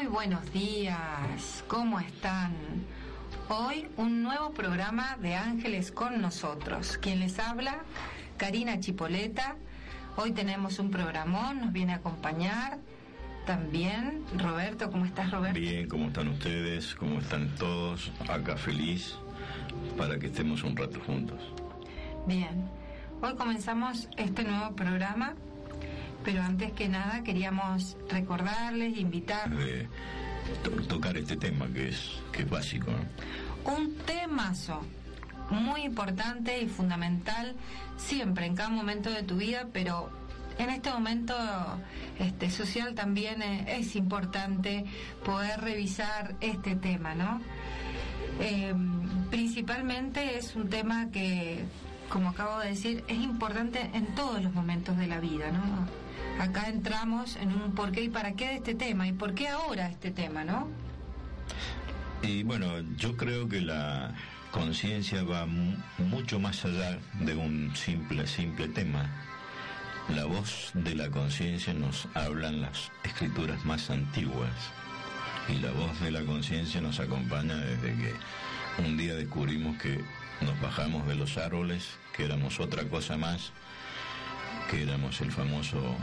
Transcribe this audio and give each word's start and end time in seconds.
Muy 0.00 0.08
buenos 0.08 0.50
días, 0.50 1.62
¿cómo 1.68 2.00
están? 2.00 2.54
Hoy 3.50 3.86
un 3.98 4.22
nuevo 4.22 4.50
programa 4.50 5.18
de 5.20 5.34
Ángeles 5.34 5.92
con 5.92 6.22
nosotros. 6.22 6.96
Quien 6.96 7.20
les 7.20 7.38
habla, 7.38 7.82
Karina 8.38 8.80
Chipoleta. 8.80 9.56
Hoy 10.16 10.32
tenemos 10.32 10.78
un 10.78 10.90
programón, 10.90 11.60
nos 11.60 11.72
viene 11.74 11.92
a 11.92 11.96
acompañar 11.96 12.78
también 13.44 14.24
Roberto. 14.38 14.90
¿Cómo 14.90 15.04
estás, 15.04 15.32
Roberto? 15.32 15.60
Bien, 15.60 15.86
¿cómo 15.86 16.06
están 16.06 16.28
ustedes? 16.28 16.94
¿Cómo 16.94 17.18
están 17.18 17.54
todos? 17.56 18.10
Acá 18.26 18.56
feliz 18.56 19.16
para 19.98 20.18
que 20.18 20.28
estemos 20.28 20.62
un 20.64 20.78
rato 20.78 20.98
juntos. 21.00 21.42
Bien, 22.26 22.70
hoy 23.20 23.34
comenzamos 23.34 24.08
este 24.16 24.44
nuevo 24.44 24.74
programa 24.74 25.34
pero 26.24 26.42
antes 26.42 26.72
que 26.72 26.88
nada 26.88 27.22
queríamos 27.22 27.96
recordarles, 28.08 28.98
invitar... 28.98 29.50
De 29.50 29.88
tocar 30.88 31.16
este 31.16 31.36
tema 31.36 31.68
que 31.68 31.88
es, 31.88 32.20
que 32.32 32.42
es 32.42 32.50
básico. 32.50 32.90
Un 33.64 33.94
temazo 33.98 34.82
muy 35.50 35.82
importante 35.82 36.60
y 36.60 36.68
fundamental 36.68 37.54
siempre, 37.96 38.46
en 38.46 38.56
cada 38.56 38.70
momento 38.70 39.10
de 39.10 39.22
tu 39.22 39.36
vida, 39.36 39.68
pero 39.72 40.10
en 40.58 40.70
este 40.70 40.90
momento 40.90 41.34
este, 42.18 42.50
social 42.50 42.94
también 42.94 43.42
es, 43.42 43.96
importante 43.96 44.84
poder 45.24 45.60
revisar 45.60 46.34
este 46.40 46.76
tema, 46.76 47.14
¿no? 47.14 47.40
Eh, 48.40 48.74
principalmente 49.30 50.38
es 50.38 50.54
un 50.56 50.68
tema 50.68 51.10
que, 51.10 51.64
como 52.08 52.30
acabo 52.30 52.58
de 52.60 52.68
decir, 52.68 53.04
es 53.08 53.18
importante 53.18 53.90
en 53.94 54.14
todos 54.14 54.42
los 54.42 54.52
momentos 54.52 54.96
de 54.96 55.06
la 55.06 55.20
vida, 55.20 55.50
¿no? 55.50 55.86
Acá 56.38 56.68
entramos 56.68 57.36
en 57.36 57.52
un 57.52 57.74
por 57.74 57.92
qué 57.92 58.02
y 58.04 58.08
para 58.08 58.32
qué 58.32 58.48
de 58.48 58.54
este 58.56 58.74
tema 58.74 59.06
y 59.06 59.12
por 59.12 59.34
qué 59.34 59.48
ahora 59.48 59.88
este 59.88 60.10
tema, 60.10 60.44
¿no? 60.44 60.68
Y 62.22 62.42
bueno, 62.42 62.80
yo 62.96 63.16
creo 63.16 63.48
que 63.48 63.60
la 63.60 64.14
conciencia 64.50 65.22
va 65.22 65.46
mucho 65.98 66.38
más 66.38 66.64
allá 66.64 66.98
de 67.20 67.34
un 67.34 67.74
simple, 67.74 68.26
simple 68.26 68.68
tema. 68.68 69.08
La 70.08 70.24
voz 70.24 70.70
de 70.74 70.94
la 70.94 71.08
conciencia 71.10 71.72
nos 71.72 72.08
hablan 72.14 72.60
las 72.60 72.90
escrituras 73.04 73.64
más 73.64 73.90
antiguas 73.90 74.50
y 75.48 75.60
la 75.60 75.70
voz 75.72 75.98
de 76.00 76.10
la 76.10 76.22
conciencia 76.22 76.80
nos 76.80 77.00
acompaña 77.00 77.56
desde 77.56 77.94
que 77.96 78.14
un 78.82 78.96
día 78.96 79.14
descubrimos 79.14 79.76
que 79.78 80.02
nos 80.40 80.60
bajamos 80.60 81.06
de 81.06 81.14
los 81.14 81.36
árboles, 81.36 81.88
que 82.16 82.24
éramos 82.24 82.60
otra 82.60 82.84
cosa 82.84 83.16
más, 83.16 83.52
que 84.70 84.82
éramos 84.84 85.20
el 85.20 85.32
famoso 85.32 85.96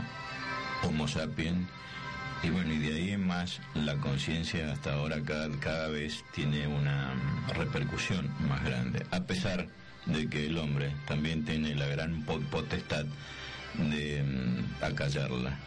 Homo 0.82 1.08
sapiens. 1.08 1.66
Y 2.42 2.50
bueno, 2.50 2.72
y 2.72 2.78
de 2.78 2.94
ahí 2.94 3.10
en 3.10 3.26
más, 3.26 3.60
la 3.74 3.96
conciencia 3.96 4.70
hasta 4.70 4.92
ahora 4.92 5.20
cada, 5.24 5.48
cada 5.58 5.88
vez 5.88 6.22
tiene 6.32 6.68
una 6.68 7.14
repercusión 7.54 8.30
más 8.46 8.62
grande, 8.62 9.04
a 9.10 9.20
pesar 9.20 9.66
de 10.06 10.28
que 10.28 10.46
el 10.46 10.58
hombre 10.58 10.92
también 11.06 11.44
tiene 11.44 11.74
la 11.74 11.86
gran 11.86 12.22
potestad 12.22 13.06
de 13.74 14.22
mm, 14.22 14.84
acallarla. 14.84 15.58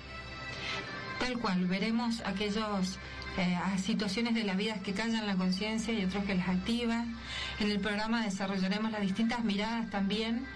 Tal 1.19 1.38
cual, 1.39 1.66
veremos 1.66 2.22
aquellos 2.25 2.99
eh, 3.38 3.57
situaciones 3.83 4.33
de 4.33 4.44
la 4.44 4.53
vida 4.53 4.75
que 4.81 4.94
callan 4.94 5.27
la 5.27 5.35
conciencia 5.35 5.94
y 5.94 6.05
otros 6.05 6.23
que 6.23 6.35
las 6.35 6.47
activan. 6.47 7.17
En 7.59 7.69
el 7.69 7.79
programa 7.79 8.23
desarrollaremos 8.23 8.91
las 8.91 9.02
distintas 9.02 9.44
miradas 9.44 9.89
también 9.89 10.47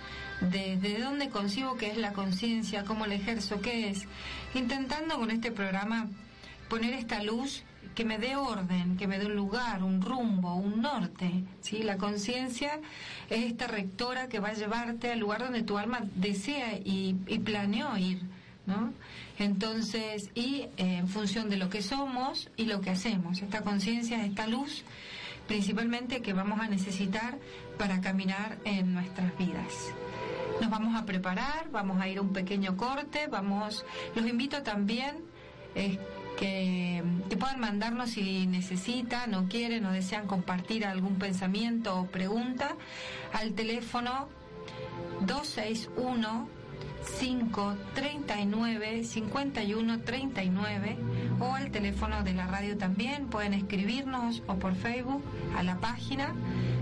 desde 0.41 1.00
dónde 1.00 1.30
concibo 1.30 1.78
que 1.78 1.91
es 1.91 1.97
la 1.97 2.14
conciencia, 2.14 2.83
cómo 2.83 3.05
la 3.05 3.16
ejerzo, 3.16 3.61
qué 3.61 3.89
es, 3.89 4.05
intentando 4.53 5.17
con 5.17 5.31
este 5.31 5.52
programa 5.52 6.08
poner 6.69 6.94
esta 6.94 7.23
luz 7.23 7.63
que 7.96 8.03
me 8.03 8.18
dé 8.18 8.35
orden, 8.35 8.97
que 8.97 9.07
me 9.07 9.18
dé 9.18 9.25
un 9.25 9.35
lugar, 9.35 9.81
un 9.81 10.01
rumbo, 10.01 10.56
un 10.56 10.81
norte. 10.81 11.31
¿sí? 11.62 11.81
La 11.81 11.97
conciencia 11.97 12.79
es 13.29 13.45
esta 13.45 13.68
rectora 13.68 14.28
que 14.28 14.40
va 14.40 14.50
a 14.50 14.53
llevarte 14.53 15.12
al 15.12 15.19
lugar 15.19 15.44
donde 15.44 15.63
tu 15.63 15.78
alma 15.78 16.01
desea 16.16 16.78
y, 16.84 17.13
planeó 17.44 17.97
ir. 17.97 18.19
¿no? 18.66 18.94
Entonces, 19.40 20.29
y 20.35 20.68
eh, 20.78 20.97
en 20.97 21.07
función 21.07 21.50
de 21.50 21.57
lo 21.57 21.69
que 21.69 21.81
somos 21.81 22.50
y 22.57 22.66
lo 22.66 22.81
que 22.81 22.90
hacemos, 22.90 23.41
esta 23.41 23.62
conciencia, 23.62 24.25
esta 24.25 24.47
luz, 24.47 24.84
principalmente 25.47 26.22
que 26.22 26.34
vamos 26.34 26.59
a 26.59 26.68
necesitar 26.68 27.38
para 27.78 28.01
caminar 28.01 28.57
en 28.66 28.94
nuestras 28.94 29.38
vidas. 29.38 29.94
Nos 30.61 30.69
vamos 30.69 30.95
a 30.95 31.05
preparar, 31.05 31.69
vamos 31.71 31.99
a 32.01 32.07
ir 32.07 32.17
a 32.17 32.21
un 32.21 32.33
pequeño 32.33 32.77
corte, 32.77 33.27
vamos, 33.27 33.85
los 34.16 34.25
invito 34.25 34.63
también 34.63 35.17
eh, 35.75 35.99
que, 36.38 37.03
que, 37.29 37.38
puedan 37.38 37.59
mandarnos 37.59 38.11
si 38.11 38.47
necesitan 38.47 39.33
o 39.35 39.47
quieren 39.47 39.85
o 39.85 39.91
desean 39.91 40.27
compartir 40.27 40.85
algún 40.85 41.15
pensamiento 41.15 41.99
o 41.99 42.05
pregunta 42.07 42.75
al 43.33 43.53
teléfono 43.53 44.29
261 45.21 46.54
539 47.19 49.03
5139 49.03 50.97
o 51.39 51.53
al 51.53 51.71
teléfono 51.71 52.23
de 52.23 52.33
la 52.33 52.47
radio 52.47 52.77
también. 52.77 53.27
Pueden 53.27 53.53
escribirnos 53.53 54.41
o 54.47 54.55
por 54.55 54.75
Facebook 54.75 55.23
a 55.57 55.63
la 55.63 55.79
página. 55.79 56.33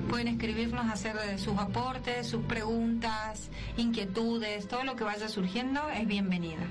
Pueden 0.09 0.27
escribirnos 0.27 0.89
hacer 0.91 1.39
sus 1.39 1.57
aportes 1.57 2.27
sus 2.27 2.43
preguntas 2.43 3.49
inquietudes 3.77 4.67
todo 4.67 4.83
lo 4.83 4.95
que 4.95 5.03
vaya 5.03 5.27
surgiendo 5.27 5.81
es 5.89 6.05
bienvenida. 6.07 6.67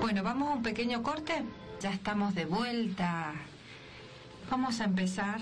Bueno 0.00 0.22
vamos 0.22 0.50
a 0.50 0.54
un 0.54 0.62
pequeño 0.62 1.02
corte. 1.02 1.44
Ya 1.80 1.90
estamos 1.90 2.34
de 2.34 2.44
vuelta. 2.44 3.32
Vamos 4.50 4.80
a 4.80 4.84
empezar. 4.84 5.40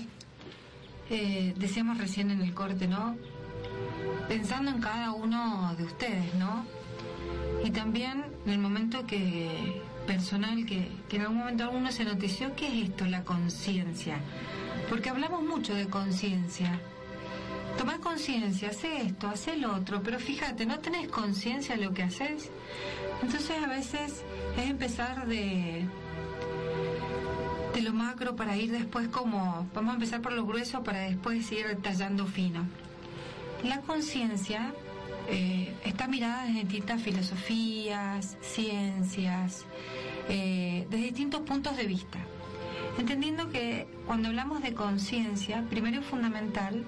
Eh, 1.09 1.53
decíamos 1.57 1.97
recién 1.97 2.29
en 2.29 2.41
el 2.41 2.53
corte 2.53 2.87
no 2.87 3.15
pensando 4.27 4.71
en 4.71 4.81
cada 4.81 5.11
uno 5.11 5.73
de 5.77 5.83
ustedes, 5.83 6.33
¿no? 6.35 6.65
Y 7.63 7.71
también 7.71 8.23
en 8.45 8.51
el 8.51 8.59
momento 8.59 9.05
que 9.05 9.81
personal 10.09 10.65
que, 10.65 10.89
en 11.11 11.21
algún 11.21 11.37
momento 11.37 11.65
alguno 11.65 11.91
se 11.91 12.03
notició, 12.03 12.55
¿qué 12.55 12.67
es 12.67 12.89
esto, 12.89 13.05
la 13.05 13.23
conciencia? 13.23 14.17
Porque 14.89 15.09
hablamos 15.09 15.43
mucho 15.43 15.75
de 15.75 15.87
conciencia. 15.87 16.79
Toma 17.77 17.99
conciencia, 17.99 18.69
hace 18.69 19.03
esto, 19.03 19.27
hace 19.27 19.53
el 19.53 19.65
otro, 19.65 20.01
pero 20.01 20.19
fíjate, 20.19 20.65
no 20.65 20.79
tenés 20.79 21.09
conciencia 21.09 21.75
de 21.75 21.85
lo 21.85 21.93
que 21.93 22.03
haces. 22.03 22.49
Entonces 23.21 23.51
a 23.63 23.67
veces 23.67 24.23
es 24.57 24.69
empezar 24.69 25.27
de, 25.27 25.85
de 27.75 27.81
lo 27.81 27.93
macro 27.93 28.35
para 28.35 28.57
ir 28.57 28.71
después 28.71 29.07
como, 29.09 29.67
vamos 29.75 29.91
a 29.91 29.93
empezar 29.93 30.21
por 30.21 30.33
lo 30.33 30.45
grueso 30.45 30.83
para 30.83 31.01
después 31.01 31.51
ir 31.51 31.77
tallando 31.83 32.25
fino. 32.25 32.65
La 33.63 33.81
conciencia 33.81 34.73
eh, 35.27 35.73
está 35.83 36.07
mirada 36.07 36.45
desde 36.45 36.61
distintas 36.61 37.01
filosofías, 37.01 38.37
ciencias, 38.41 39.65
eh, 40.29 40.87
desde 40.89 41.05
distintos 41.05 41.41
puntos 41.41 41.75
de 41.75 41.85
vista. 41.85 42.19
Entendiendo 42.97 43.49
que 43.49 43.87
cuando 44.05 44.29
hablamos 44.29 44.61
de 44.61 44.73
conciencia, 44.73 45.63
primero 45.69 45.99
es 45.99 46.05
fundamental 46.05 46.85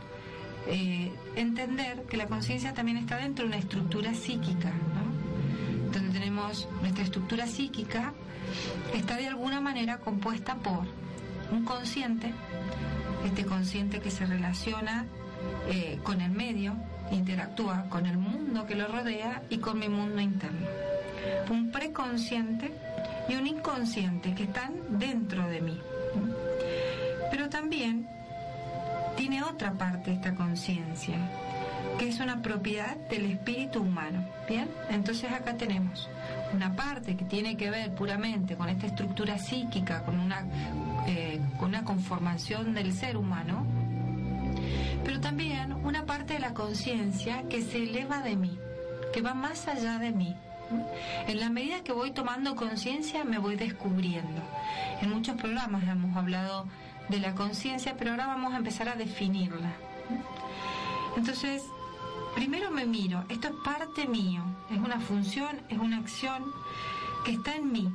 eh, 0.67 1.11
entender 1.35 2.03
que 2.03 2.17
la 2.17 2.27
conciencia 2.27 2.73
también 2.73 2.97
está 2.97 3.17
dentro 3.17 3.43
de 3.43 3.49
una 3.49 3.57
estructura 3.57 4.13
psíquica, 4.13 4.69
¿no? 4.71 5.91
donde 5.91 6.17
tenemos 6.17 6.67
nuestra 6.81 7.03
estructura 7.03 7.47
psíquica, 7.47 8.13
está 8.93 9.17
de 9.17 9.27
alguna 9.27 9.59
manera 9.59 9.97
compuesta 9.97 10.55
por 10.55 10.85
un 11.51 11.65
consciente, 11.65 12.33
este 13.25 13.45
consciente 13.45 13.99
que 13.99 14.09
se 14.09 14.25
relaciona 14.25 15.05
eh, 15.67 15.99
con 16.03 16.21
el 16.21 16.31
medio, 16.31 16.75
interactúa 17.11 17.85
con 17.89 18.05
el 18.05 18.17
mundo 18.17 18.65
que 18.65 18.75
lo 18.75 18.87
rodea 18.87 19.43
y 19.49 19.57
con 19.57 19.79
mi 19.79 19.89
mundo 19.89 20.21
interno. 20.21 20.67
Un 21.49 21.71
preconsciente 21.71 22.71
y 23.29 23.35
un 23.35 23.47
inconsciente 23.47 24.33
que 24.33 24.43
están 24.43 24.73
dentro 24.89 25.47
de 25.47 25.61
mí. 25.61 25.79
Pero 27.29 27.49
también 27.49 28.07
tiene 29.15 29.43
otra 29.43 29.73
parte 29.73 30.13
esta 30.13 30.33
conciencia, 30.33 31.17
que 31.99 32.09
es 32.09 32.19
una 32.19 32.41
propiedad 32.41 32.97
del 33.09 33.25
espíritu 33.25 33.81
humano. 33.81 34.25
Bien, 34.47 34.69
entonces 34.89 35.31
acá 35.31 35.55
tenemos 35.55 36.09
una 36.53 36.75
parte 36.75 37.15
que 37.15 37.25
tiene 37.25 37.55
que 37.55 37.69
ver 37.69 37.93
puramente 37.93 38.55
con 38.55 38.69
esta 38.69 38.87
estructura 38.87 39.37
psíquica, 39.37 40.03
con 40.03 40.19
una, 40.19 40.45
eh, 41.07 41.39
con 41.57 41.69
una 41.69 41.83
conformación 41.83 42.73
del 42.73 42.93
ser 42.93 43.17
humano, 43.17 43.65
pero 45.03 45.19
también 45.19 45.73
una 45.73 46.05
parte 46.05 46.33
de 46.33 46.39
la 46.39 46.53
conciencia 46.53 47.43
que 47.49 47.61
se 47.61 47.83
eleva 47.83 48.21
de 48.21 48.35
mí, 48.35 48.59
que 49.13 49.21
va 49.21 49.33
más 49.33 49.67
allá 49.67 49.97
de 49.99 50.11
mí. 50.11 50.35
En 51.27 51.39
la 51.39 51.49
medida 51.49 51.83
que 51.83 51.91
voy 51.91 52.11
tomando 52.11 52.55
conciencia 52.55 53.23
me 53.25 53.37
voy 53.37 53.55
descubriendo. 53.55 54.41
En 55.01 55.09
muchos 55.09 55.35
programas 55.35 55.83
hemos 55.83 56.15
hablado 56.15 56.67
de 57.09 57.19
la 57.19 57.35
conciencia, 57.35 57.95
pero 57.97 58.11
ahora 58.11 58.27
vamos 58.27 58.53
a 58.53 58.57
empezar 58.57 58.87
a 58.87 58.95
definirla. 58.95 59.73
Entonces, 61.17 61.63
primero 62.35 62.71
me 62.71 62.85
miro, 62.85 63.25
esto 63.27 63.49
es 63.49 63.53
parte 63.65 64.07
mío, 64.07 64.43
es 64.69 64.77
una 64.77 64.99
función, 64.99 65.61
es 65.69 65.77
una 65.77 65.97
acción 65.97 66.43
que 67.25 67.31
está 67.31 67.55
en 67.55 67.71
mí, 67.71 67.91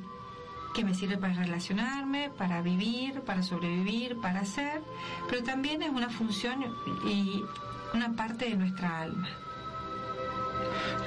que 0.76 0.84
me 0.84 0.92
sirve 0.92 1.16
para 1.16 1.32
relacionarme, 1.32 2.28
para 2.36 2.60
vivir, 2.60 3.22
para 3.22 3.42
sobrevivir, 3.42 4.20
para 4.20 4.44
ser, 4.44 4.82
pero 5.26 5.42
también 5.42 5.82
es 5.82 5.88
una 5.88 6.10
función 6.10 6.66
y 7.06 7.42
una 7.94 8.14
parte 8.14 8.50
de 8.50 8.56
nuestra 8.56 9.00
alma. 9.00 9.26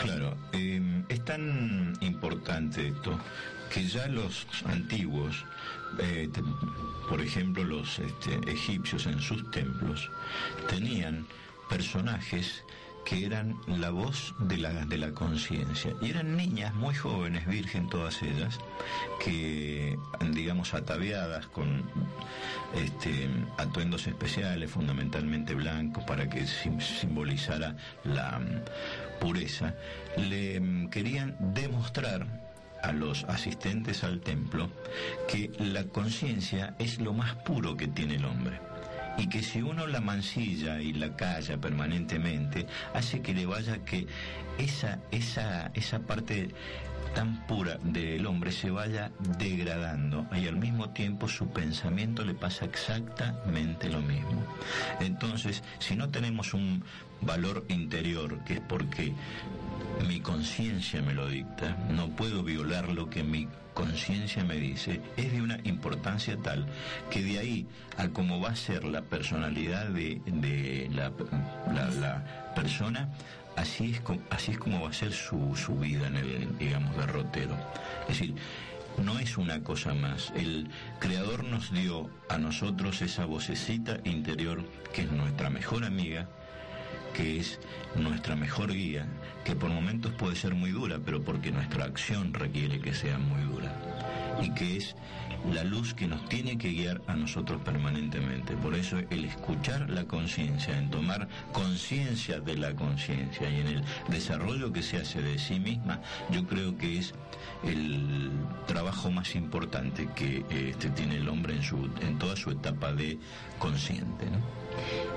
Claro, 0.01 0.35
em, 0.53 1.03
es 1.07 1.23
tan 1.23 1.93
importante 2.01 2.87
esto 2.87 3.19
que 3.71 3.85
ya 3.85 4.07
los 4.07 4.47
antiguos, 4.65 5.45
eh, 5.99 6.27
por 7.07 7.21
ejemplo 7.21 7.63
los 7.63 7.99
este, 7.99 8.39
egipcios 8.51 9.05
en 9.05 9.19
sus 9.19 9.51
templos, 9.51 10.09
tenían 10.67 11.27
personajes 11.69 12.63
que 13.09 13.25
eran 13.25 13.57
la 13.65 13.89
voz 13.89 14.35
de 14.37 14.57
la, 14.57 14.85
de 14.85 14.97
la 14.99 15.11
conciencia. 15.11 15.95
Y 15.99 16.11
eran 16.11 16.37
niñas 16.37 16.75
muy 16.75 16.93
jóvenes, 16.93 17.47
virgen 17.47 17.89
todas 17.89 18.21
ellas, 18.21 18.59
que, 19.23 19.97
digamos, 20.31 20.75
ataviadas 20.75 21.47
con 21.47 21.89
este, 22.75 23.27
atuendos 23.57 24.05
especiales, 24.05 24.69
fundamentalmente 24.69 25.55
blancos, 25.55 26.03
para 26.03 26.29
que 26.29 26.45
simbolizara 26.45 27.75
la 28.03 28.37
mm, 28.37 29.19
pureza, 29.19 29.73
le 30.17 30.59
mm, 30.59 30.89
querían 30.89 31.35
demostrar 31.55 32.27
a 32.83 32.91
los 32.91 33.23
asistentes 33.23 34.03
al 34.03 34.21
templo 34.21 34.69
que 35.27 35.51
la 35.57 35.83
conciencia 35.85 36.75
es 36.77 36.99
lo 36.99 37.13
más 37.13 37.35
puro 37.37 37.75
que 37.75 37.87
tiene 37.87 38.15
el 38.15 38.25
hombre 38.25 38.68
y 39.19 39.27
que 39.27 39.43
si 39.43 39.61
uno 39.61 39.85
la 39.85 40.01
mancilla 40.01 40.81
y 40.81 40.93
la 40.93 41.15
calla 41.15 41.57
permanentemente, 41.57 42.65
hace 42.93 43.21
que 43.21 43.33
le 43.33 43.45
vaya 43.45 43.83
que 43.83 44.07
esa, 44.57 44.99
esa, 45.11 45.71
esa 45.73 45.99
parte 45.99 46.49
tan 47.13 47.45
pura 47.47 47.77
del 47.83 48.25
hombre 48.27 48.51
se 48.51 48.69
vaya 48.69 49.11
degradando 49.37 50.27
y 50.31 50.47
al 50.47 50.57
mismo 50.57 50.89
tiempo 50.91 51.27
su 51.27 51.49
pensamiento 51.49 52.23
le 52.23 52.33
pasa 52.33 52.65
exactamente 52.65 53.89
lo 53.89 54.01
mismo. 54.01 54.43
Entonces, 54.99 55.63
si 55.79 55.95
no 55.95 56.09
tenemos 56.09 56.53
un 56.53 56.83
valor 57.21 57.65
interior, 57.69 58.43
que 58.45 58.55
es 58.55 58.61
porque 58.61 59.13
mi 60.07 60.19
conciencia 60.21 61.01
me 61.01 61.13
lo 61.13 61.27
dicta, 61.27 61.75
no 61.89 62.09
puedo 62.09 62.43
violar 62.43 62.89
lo 62.89 63.09
que 63.09 63.23
mi 63.23 63.47
conciencia 63.73 64.43
me 64.43 64.55
dice, 64.55 65.01
es 65.17 65.31
de 65.31 65.41
una 65.41 65.57
importancia 65.63 66.37
tal 66.37 66.65
que 67.09 67.21
de 67.21 67.39
ahí 67.39 67.67
a 67.97 68.09
cómo 68.09 68.39
va 68.39 68.49
a 68.49 68.55
ser 68.55 68.83
la 68.83 69.01
personalidad 69.01 69.87
de, 69.87 70.89
la, 70.93 71.11
la, 71.99 72.53
persona, 72.55 73.09
así 73.55 73.91
es, 73.91 74.01
así 74.29 74.51
es 74.51 74.57
como 74.57 74.81
va 74.81 74.89
a 74.89 74.93
ser 74.93 75.11
su, 75.13 75.55
su 75.55 75.75
vida 75.75 76.07
en 76.07 76.17
el, 76.17 76.57
digamos, 76.57 76.95
derrotero. 76.97 77.55
Es 78.09 78.19
decir, 78.19 78.35
no 79.03 79.17
es 79.19 79.37
una 79.37 79.63
cosa 79.63 79.93
más. 79.93 80.31
El 80.35 80.69
Creador 80.99 81.43
nos 81.43 81.71
dio 81.71 82.09
a 82.27 82.37
nosotros 82.37 83.01
esa 83.01 83.25
vocecita 83.25 83.99
interior 84.03 84.63
que 84.93 85.03
es 85.03 85.11
nuestra 85.11 85.49
mejor 85.49 85.85
amiga, 85.85 86.27
que 87.19 87.39
es 87.39 87.59
nuestra 87.95 88.35
mejor 88.37 88.71
guía, 88.71 89.05
que 89.43 89.53
por 89.53 89.69
momentos 89.69 90.13
puede 90.13 90.37
ser 90.37 90.55
muy 90.55 90.71
dura, 90.71 90.99
pero 91.03 91.21
porque 91.21 91.51
nuestra 91.51 91.83
acción 91.83 92.33
requiere 92.33 92.79
que 92.79 92.93
sea 92.93 93.17
muy 93.17 93.41
dura, 93.43 93.75
y 94.41 94.51
que 94.51 94.77
es 94.77 94.95
la 95.53 95.63
luz 95.63 95.93
que 95.93 96.07
nos 96.07 96.27
tiene 96.27 96.57
que 96.57 96.69
guiar 96.69 97.01
a 97.07 97.15
nosotros 97.15 97.61
permanentemente. 97.61 98.55
Por 98.57 98.75
eso 98.75 98.97
el 99.09 99.25
escuchar 99.25 99.89
la 99.89 100.05
conciencia, 100.05 100.77
en 100.77 100.89
tomar 100.89 101.27
conciencia 101.53 102.39
de 102.39 102.57
la 102.57 102.75
conciencia 102.75 103.49
y 103.49 103.61
en 103.61 103.67
el 103.67 103.83
desarrollo 104.09 104.71
que 104.71 104.83
se 104.83 104.97
hace 104.97 105.21
de 105.21 105.39
sí 105.39 105.59
misma, 105.59 106.01
yo 106.29 106.45
creo 106.45 106.77
que 106.77 106.99
es 106.99 107.13
el 107.63 108.31
trabajo 108.67 109.11
más 109.11 109.35
importante 109.35 110.09
que 110.15 110.45
este, 110.49 110.89
tiene 110.89 111.17
el 111.17 111.29
hombre 111.29 111.55
en, 111.55 111.63
su, 111.63 111.89
en 112.01 112.17
toda 112.19 112.35
su 112.35 112.51
etapa 112.51 112.91
de 112.93 113.17
consciente. 113.57 114.25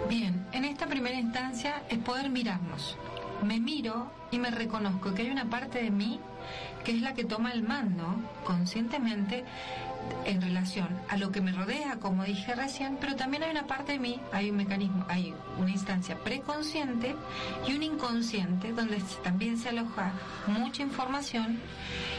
Bien, 0.08 0.46
en 0.52 0.64
esta 0.64 0.86
primera 0.86 1.18
instancia 1.18 1.82
es 1.88 1.98
poder 1.98 2.30
mirarnos. 2.30 2.96
Me 3.42 3.58
miro 3.58 4.10
y 4.30 4.38
me 4.38 4.50
reconozco 4.50 5.14
que 5.14 5.22
hay 5.22 5.30
una 5.30 5.50
parte 5.50 5.82
de 5.82 5.90
mí 5.90 6.20
que 6.84 6.92
es 6.92 7.02
la 7.02 7.14
que 7.14 7.24
toma 7.24 7.52
el 7.52 7.62
mando 7.62 8.04
conscientemente 8.44 9.44
en 10.24 10.40
relación 10.40 10.88
a 11.08 11.16
lo 11.16 11.32
que 11.32 11.40
me 11.40 11.52
rodea, 11.52 11.98
como 12.00 12.24
dije 12.24 12.54
recién, 12.54 12.96
pero 13.00 13.16
también 13.16 13.42
hay 13.42 13.50
una 13.50 13.66
parte 13.66 13.92
de 13.92 13.98
mí, 13.98 14.20
hay 14.32 14.50
un 14.50 14.56
mecanismo, 14.56 15.04
hay 15.08 15.34
una 15.58 15.70
instancia 15.70 16.16
preconsciente 16.18 17.14
y 17.66 17.74
un 17.74 17.82
inconsciente 17.82 18.72
donde 18.72 19.02
también 19.22 19.58
se 19.58 19.70
aloja 19.70 20.12
mucha 20.46 20.82
información 20.82 21.58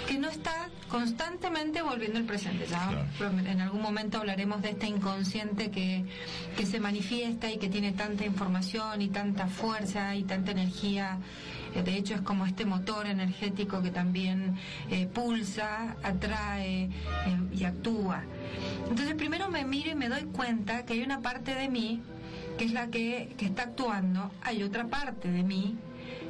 que 0.07 0.18
no 0.18 0.30
está 0.30 0.69
constantemente 0.89 1.81
volviendo 1.81 2.19
al 2.19 2.25
presente. 2.25 2.68
Ya 2.68 3.06
en 3.19 3.62
algún 3.62 3.81
momento 3.81 4.18
hablaremos 4.18 4.62
de 4.62 4.71
este 4.71 4.88
inconsciente 4.88 5.71
que, 5.71 6.06
que 6.57 6.65
se 6.65 6.80
manifiesta 6.80 7.50
y 7.50 7.57
que 7.57 7.69
tiene 7.69 7.94
tanta 7.94 8.25
información 8.25 9.01
y 9.01 9.07
tanta 9.09 9.47
fuerza 9.47 10.15
y 10.15 10.24
tanta 10.24 10.51
energía 10.51 11.19
de 11.81 11.98
hecho 11.98 12.16
es 12.16 12.22
como 12.22 12.46
este 12.46 12.66
motor 12.66 13.08
energético 13.08 13.81
que 13.81 13.92
también 13.92 14.56
eh, 14.90 15.08
pulsa, 15.08 15.96
atrae 16.04 16.84
eh, 16.84 16.90
y 17.54 17.64
actúa. 17.64 18.24
Entonces 18.90 19.16
primero 19.16 19.50
me 19.50 19.66
miro 19.66 19.92
y 19.92 19.96
me 19.96 20.10
doy 20.10 20.24
cuenta 20.24 20.86
que 20.86 20.94
hay 20.94 21.02
una 21.02 21.22
parte 21.22 21.56
de 21.56 21.70
mí 21.70 22.02
que 22.58 22.66
es 22.66 22.74
la 22.74 22.88
que, 22.88 23.34
que 23.38 23.46
está 23.46 23.64
actuando, 23.64 24.31
hay 24.44 24.62
otra 24.62 24.86
parte 24.86 25.31
de 25.31 25.42
mí 25.42 25.75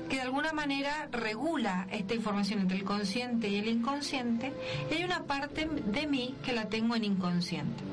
que 0.09 0.17
de 0.17 0.21
alguna 0.21 0.53
manera 0.53 1.07
regula 1.11 1.87
esta 1.91 2.13
información 2.13 2.59
entre 2.59 2.77
el 2.77 2.83
consciente 2.83 3.47
y 3.47 3.55
el 3.55 3.67
inconsciente, 3.67 4.53
y 4.91 4.95
hay 4.95 5.03
una 5.03 5.23
parte 5.23 5.65
de 5.67 6.07
mí 6.07 6.35
que 6.43 6.53
la 6.53 6.65
tengo 6.65 6.95
en 6.95 7.03
inconsciente. 7.05 7.83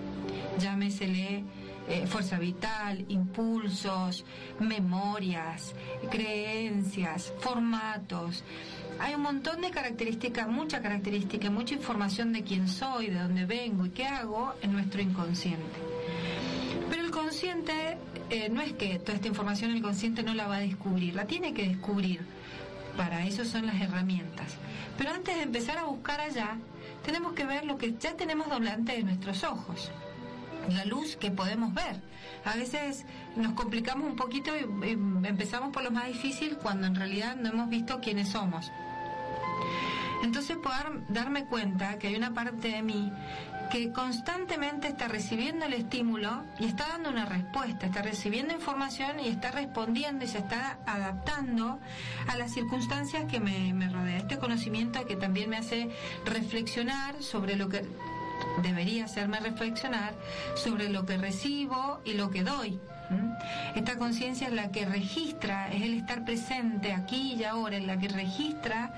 Llámesele 0.58 1.44
eh, 1.90 2.06
fuerza 2.06 2.38
vital, 2.38 3.04
impulsos, 3.08 4.25
memorias, 4.60 5.75
creencias, 6.08 7.32
formatos. 7.40 8.44
Hay 9.00 9.16
un 9.16 9.22
montón 9.22 9.60
de 9.60 9.70
características, 9.72 10.46
mucha 10.46 10.81
característica, 10.81 11.50
mucha 11.50 11.75
información 11.75 12.32
de 12.32 12.44
quién 12.44 12.69
soy, 12.69 13.08
de 13.08 13.19
dónde 13.19 13.44
vengo 13.44 13.87
y 13.87 13.90
qué 13.90 14.06
hago 14.06 14.54
en 14.62 14.70
nuestro 14.70 15.02
inconsciente. 15.02 15.81
Pero 16.88 17.02
el 17.02 17.10
consciente 17.10 17.98
eh, 18.31 18.48
no 18.50 18.60
es 18.60 18.72
que 18.75 19.00
toda 19.00 19.14
esta 19.14 19.26
información 19.26 19.72
el 19.72 19.82
consciente 19.82 20.22
no 20.22 20.32
la 20.32 20.46
va 20.46 20.56
a 20.56 20.60
descubrir, 20.60 21.16
la 21.16 21.26
tiene 21.26 21.52
que 21.52 21.66
descubrir. 21.66 22.20
Para 22.96 23.26
eso 23.26 23.44
son 23.44 23.67
las 23.67 23.81
herramientas. 23.81 24.55
Pero 24.96 25.10
antes 25.10 25.34
de 25.34 25.43
empezar 25.43 25.79
a 25.79 25.84
buscar 25.84 26.20
allá, 26.20 26.56
tenemos 27.05 27.32
que 27.32 27.46
ver 27.46 27.65
lo 27.65 27.79
que 27.79 27.96
ya 27.98 28.15
tenemos 28.17 28.48
delante 28.48 28.93
de 28.93 29.03
nuestros 29.03 29.43
ojos 29.43 29.91
la 30.72 30.84
luz 30.84 31.17
que 31.17 31.31
podemos 31.31 31.74
ver. 31.74 32.00
A 32.44 32.56
veces 32.56 33.05
nos 33.36 33.53
complicamos 33.53 34.08
un 34.08 34.17
poquito 34.17 34.53
y, 34.56 34.91
empezamos 35.27 35.70
por 35.72 35.82
lo 35.82 35.91
más 35.91 36.06
difícil 36.06 36.56
cuando 36.56 36.86
en 36.86 36.94
realidad 36.94 37.36
no 37.36 37.50
hemos 37.50 37.69
visto 37.69 38.00
quiénes 38.00 38.29
somos. 38.29 38.70
Entonces 40.22 40.56
poder 40.58 40.86
darme 41.08 41.46
cuenta 41.46 41.98
que 41.98 42.08
hay 42.08 42.15
una 42.15 42.34
parte 42.34 42.69
de 42.69 42.82
mí 42.82 43.10
que 43.70 43.93
constantemente 43.93 44.89
está 44.89 45.06
recibiendo 45.06 45.65
el 45.65 45.74
estímulo 45.74 46.43
y 46.58 46.67
está 46.67 46.89
dando 46.89 47.08
una 47.08 47.24
respuesta, 47.24 47.86
está 47.86 48.03
recibiendo 48.03 48.53
información 48.53 49.20
y 49.20 49.29
está 49.29 49.53
respondiendo 49.53 50.24
y 50.24 50.29
se 50.29 50.39
está 50.39 50.79
adaptando 50.86 51.79
a 52.27 52.36
las 52.36 52.53
circunstancias 52.53 53.24
que 53.27 53.39
me, 53.39 53.72
me 53.72 53.89
rodea. 53.89 54.19
Este 54.19 54.39
conocimiento 54.39 55.06
que 55.06 55.17
también 55.17 55.48
me 55.48 55.56
hace 55.56 55.89
reflexionar 56.24 57.22
sobre 57.22 57.56
lo 57.56 57.69
que 57.69 57.86
debería 58.62 59.04
hacerme 59.04 59.40
reflexionar 59.40 60.14
sobre 60.54 60.88
lo 60.88 61.06
que 61.06 61.16
recibo 61.16 62.00
y 62.04 62.14
lo 62.14 62.30
que 62.30 62.42
doy. 62.42 62.80
Esta 63.74 63.96
conciencia 63.96 64.46
es 64.48 64.52
la 64.52 64.70
que 64.70 64.84
registra, 64.84 65.72
es 65.72 65.82
el 65.82 65.94
estar 65.94 66.24
presente 66.24 66.92
aquí 66.92 67.34
y 67.34 67.44
ahora, 67.44 67.76
es 67.76 67.84
la 67.84 67.98
que 67.98 68.08
registra 68.08 68.92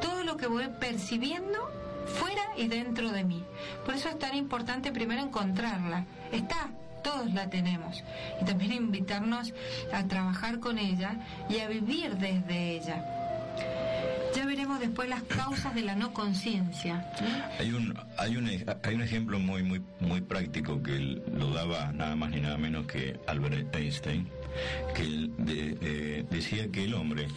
todo 0.00 0.22
lo 0.22 0.36
que 0.36 0.46
voy 0.46 0.68
percibiendo 0.78 1.58
fuera 2.06 2.42
y 2.56 2.68
dentro 2.68 3.10
de 3.10 3.24
mí. 3.24 3.44
Por 3.84 3.94
eso 3.94 4.08
es 4.08 4.18
tan 4.18 4.36
importante 4.36 4.92
primero 4.92 5.22
encontrarla. 5.22 6.04
Está, 6.30 6.68
todos 7.02 7.32
la 7.34 7.50
tenemos. 7.50 8.04
Y 8.40 8.44
también 8.44 8.72
invitarnos 8.72 9.52
a 9.92 10.04
trabajar 10.04 10.60
con 10.60 10.78
ella 10.78 11.16
y 11.48 11.58
a 11.58 11.68
vivir 11.68 12.16
desde 12.16 12.76
ella. 12.76 13.04
Ya 14.34 14.46
veremos 14.46 14.78
después 14.80 15.08
las 15.08 15.22
causas 15.22 15.74
de 15.74 15.82
la 15.82 15.94
no 15.94 16.12
conciencia. 16.12 17.10
Hay 17.58 17.72
un 17.72 17.94
hay 18.16 18.36
un 18.36 18.48
hay 18.82 18.94
un 18.94 19.02
ejemplo 19.02 19.38
muy 19.38 19.62
muy 19.62 19.82
muy 20.00 20.20
práctico 20.20 20.82
que 20.82 20.98
lo 20.98 21.50
daba 21.50 21.92
nada 21.92 22.14
más 22.16 22.30
ni 22.30 22.40
nada 22.40 22.58
menos 22.58 22.86
que 22.86 23.18
Albert 23.26 23.74
Einstein, 23.74 24.28
que 24.94 25.30
eh, 25.46 26.24
decía 26.30 26.70
que 26.70 26.84
el 26.84 26.94
hombre 26.94 27.28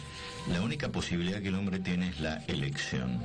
la 0.50 0.60
única 0.60 0.88
posibilidad 0.88 1.40
que 1.40 1.48
el 1.48 1.54
hombre 1.54 1.78
tiene 1.78 2.08
es 2.08 2.20
la 2.20 2.42
elección. 2.48 3.20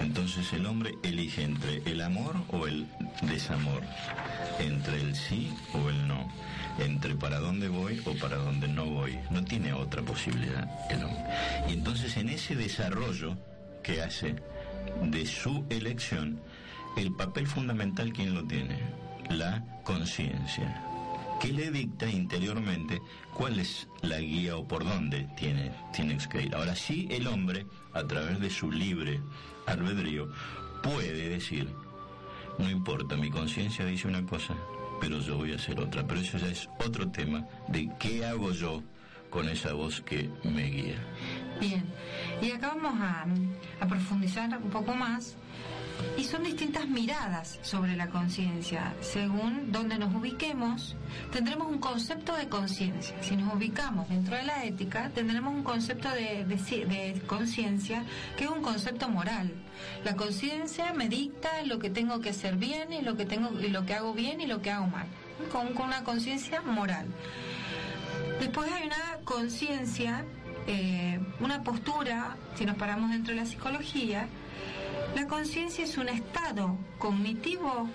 Entonces 0.00 0.52
el 0.52 0.66
hombre 0.66 0.94
elige 1.02 1.42
entre 1.42 1.82
el 1.84 2.00
amor 2.00 2.36
o 2.52 2.66
el 2.66 2.86
desamor, 3.22 3.82
entre 4.58 5.00
el 5.00 5.14
sí 5.14 5.52
o 5.74 5.88
el 5.88 6.08
no 6.08 6.28
entre 6.78 7.14
para 7.14 7.38
dónde 7.40 7.68
voy 7.68 8.00
o 8.04 8.14
para 8.14 8.36
dónde 8.36 8.68
no 8.68 8.86
voy. 8.86 9.18
No 9.30 9.44
tiene 9.44 9.72
otra 9.72 10.02
posibilidad 10.02 10.68
el 10.90 11.04
hombre. 11.04 11.24
Y 11.68 11.72
entonces 11.72 12.16
en 12.16 12.28
ese 12.28 12.54
desarrollo 12.54 13.36
que 13.82 14.02
hace 14.02 14.36
de 15.02 15.26
su 15.26 15.64
elección, 15.70 16.40
el 16.96 17.14
papel 17.14 17.46
fundamental, 17.46 18.12
¿quién 18.12 18.34
lo 18.34 18.44
tiene? 18.44 18.78
La 19.30 19.64
conciencia, 19.84 20.82
que 21.40 21.52
le 21.52 21.70
dicta 21.70 22.08
interiormente 22.08 23.00
cuál 23.34 23.60
es 23.60 23.88
la 24.02 24.18
guía 24.18 24.56
o 24.56 24.66
por 24.66 24.84
dónde 24.84 25.28
tiene, 25.36 25.72
tienes 25.92 26.26
que 26.26 26.42
ir. 26.42 26.54
Ahora 26.54 26.74
sí, 26.74 27.06
el 27.10 27.26
hombre, 27.26 27.66
a 27.92 28.04
través 28.04 28.40
de 28.40 28.50
su 28.50 28.70
libre 28.70 29.20
albedrío, 29.66 30.28
puede 30.82 31.28
decir, 31.28 31.68
no 32.58 32.68
importa, 32.68 33.16
mi 33.16 33.30
conciencia 33.30 33.84
dice 33.84 34.08
una 34.08 34.24
cosa, 34.26 34.54
pero 35.00 35.20
yo 35.20 35.36
voy 35.36 35.52
a 35.52 35.56
hacer 35.56 35.78
otra. 35.80 36.06
Pero 36.06 36.20
eso 36.20 36.38
ya 36.38 36.48
es 36.48 36.68
otro 36.84 37.08
tema 37.10 37.46
de 37.68 37.88
qué 37.98 38.24
hago 38.24 38.52
yo 38.52 38.82
con 39.30 39.48
esa 39.48 39.72
voz 39.74 40.00
que 40.00 40.28
me 40.42 40.64
guía. 40.64 40.98
Bien, 41.60 41.84
y 42.40 42.50
acá 42.50 42.74
vamos 42.74 43.00
a, 43.00 43.26
a 43.80 43.86
profundizar 43.86 44.48
un 44.58 44.70
poco 44.70 44.94
más 44.94 45.36
y 46.16 46.24
son 46.24 46.42
distintas 46.42 46.88
miradas 46.88 47.58
sobre 47.62 47.96
la 47.96 48.08
conciencia. 48.08 48.94
Según 49.00 49.72
donde 49.72 49.98
nos 49.98 50.14
ubiquemos, 50.14 50.96
tendremos 51.32 51.68
un 51.68 51.78
concepto 51.78 52.34
de 52.34 52.48
conciencia. 52.48 53.16
Si 53.22 53.36
nos 53.36 53.54
ubicamos 53.54 54.08
dentro 54.08 54.36
de 54.36 54.44
la 54.44 54.64
ética, 54.64 55.10
tendremos 55.14 55.54
un 55.54 55.62
concepto 55.62 56.08
de, 56.10 56.44
de, 56.44 57.22
conciencia 57.26 58.04
que 58.36 58.44
es 58.44 58.50
un 58.50 58.62
concepto 58.62 59.08
moral. 59.08 59.52
La 60.04 60.16
conciencia 60.16 60.92
me 60.92 61.08
dicta 61.08 61.62
lo 61.64 61.78
que 61.78 61.90
tengo 61.90 62.20
que 62.20 62.30
hacer 62.30 62.56
bien 62.56 62.92
y 62.92 63.02
lo 63.02 63.16
que, 63.16 63.24
tengo, 63.24 63.50
y 63.60 63.68
lo 63.68 63.86
que 63.86 63.94
hago 63.94 64.12
bien 64.12 64.40
y 64.40 64.46
lo 64.46 64.60
que 64.60 64.70
hago 64.70 64.86
mal. 64.86 65.06
Con, 65.52 65.72
con 65.74 65.86
una 65.86 66.02
conciencia 66.02 66.62
moral. 66.62 67.06
Después 68.40 68.70
hay 68.72 68.86
una 68.86 69.18
conciencia, 69.24 70.24
eh, 70.66 71.20
una 71.40 71.62
postura, 71.62 72.36
si 72.56 72.64
nos 72.64 72.76
paramos 72.76 73.10
dentro 73.10 73.34
de 73.34 73.40
la 73.40 73.46
psicología, 73.46 74.28
la 75.14 75.26
conciencia 75.26 75.84
es 75.84 75.96
un 75.98 76.08
estado 76.08 76.76
cognitivo 76.98 77.88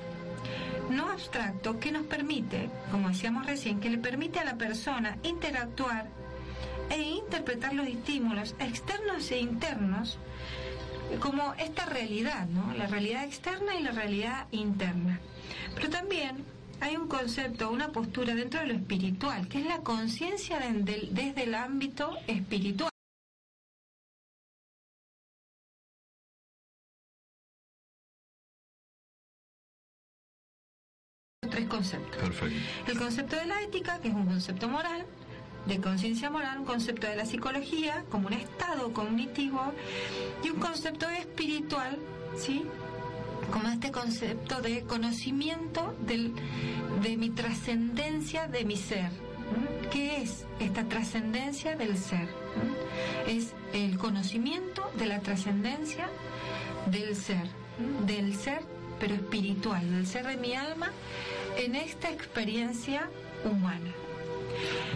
no 0.89 1.09
abstracto 1.09 1.79
que 1.79 1.91
nos 1.91 2.05
permite, 2.05 2.69
como 2.91 3.09
decíamos 3.09 3.45
recién, 3.45 3.79
que 3.79 3.89
le 3.89 3.97
permite 3.97 4.39
a 4.39 4.43
la 4.43 4.55
persona 4.55 5.17
interactuar 5.23 6.07
e 6.89 7.01
interpretar 7.01 7.73
los 7.73 7.87
estímulos 7.87 8.55
externos 8.59 9.31
e 9.31 9.39
internos 9.39 10.19
como 11.19 11.53
esta 11.55 11.85
realidad, 11.85 12.47
¿no? 12.47 12.73
La 12.73 12.87
realidad 12.87 13.23
externa 13.23 13.75
y 13.75 13.83
la 13.83 13.91
realidad 13.91 14.47
interna. 14.51 15.19
Pero 15.75 15.89
también 15.89 16.43
hay 16.81 16.97
un 16.97 17.07
concepto, 17.07 17.71
una 17.71 17.89
postura 17.89 18.35
dentro 18.35 18.59
de 18.59 18.67
lo 18.67 18.73
espiritual, 18.73 19.47
que 19.47 19.59
es 19.59 19.65
la 19.65 19.79
conciencia 19.79 20.59
desde 20.59 21.43
el 21.43 21.55
ámbito 21.55 22.17
espiritual. 22.27 22.92
El 32.87 32.97
concepto 32.97 33.35
de 33.35 33.45
la 33.45 33.61
ética, 33.61 33.99
que 33.99 34.09
es 34.09 34.13
un 34.13 34.25
concepto 34.25 34.67
moral, 34.67 35.05
de 35.65 35.79
conciencia 35.79 36.29
moral, 36.29 36.59
un 36.59 36.65
concepto 36.65 37.07
de 37.07 37.15
la 37.15 37.25
psicología 37.25 38.03
como 38.09 38.27
un 38.27 38.33
estado 38.33 38.91
cognitivo 38.93 39.71
y 40.43 40.49
un 40.49 40.59
concepto 40.59 41.09
espiritual, 41.09 41.97
¿sí? 42.37 42.63
Como 43.51 43.69
este 43.69 43.91
concepto 43.91 44.61
de 44.61 44.81
conocimiento 44.83 45.95
del, 46.05 46.33
de 47.01 47.17
mi 47.17 47.29
trascendencia 47.29 48.47
de 48.47 48.65
mi 48.65 48.77
ser. 48.77 49.09
¿Qué 49.91 50.21
es 50.21 50.45
esta 50.59 50.83
trascendencia 50.85 51.75
del 51.75 51.97
ser? 51.97 52.27
Es 53.27 53.53
el 53.73 53.97
conocimiento 53.97 54.89
de 54.97 55.05
la 55.05 55.19
trascendencia 55.19 56.09
del 56.87 57.15
ser, 57.15 57.47
del 58.05 58.35
ser 58.35 58.61
pero 58.99 59.15
espiritual, 59.15 59.91
del 59.91 60.07
ser 60.07 60.25
de 60.25 60.37
mi 60.37 60.55
alma 60.55 60.91
en 61.57 61.75
esta 61.75 62.09
experiencia 62.09 63.09
humana. 63.43 63.91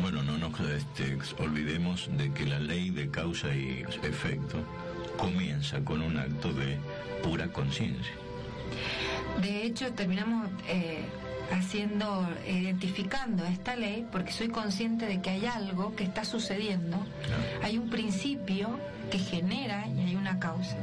Bueno, 0.02 0.24
no 0.24 0.38
nos 0.38 0.60
este, 0.60 1.18
olvidemos 1.42 2.10
de 2.18 2.32
que 2.32 2.46
la 2.46 2.60
ley 2.60 2.90
de 2.90 3.10
causa 3.10 3.54
y 3.54 3.84
efecto 4.04 4.58
comienza 5.18 5.84
con 5.84 6.02
un 6.02 6.18
acto 6.18 6.54
de 6.54 6.78
pura 7.24 7.52
conciencia. 7.52 8.14
De 9.42 9.64
hecho, 9.64 9.92
terminamos 9.94 10.50
eh, 10.68 11.04
haciendo, 11.52 12.28
identificando 12.48 13.46
esta 13.46 13.76
ley 13.76 14.06
porque 14.12 14.32
soy 14.32 14.50
consciente 14.50 15.06
de 15.06 15.22
que 15.22 15.30
hay 15.30 15.46
algo 15.46 15.96
que 15.96 16.04
está 16.04 16.26
sucediendo, 16.26 16.98
hay 17.64 17.78
un 17.78 17.90
principio 17.90 18.80
que 19.10 19.20
genera 19.20 19.88
y 19.88 20.02
hay 20.02 20.16
una 20.16 20.40
causa. 20.40 20.76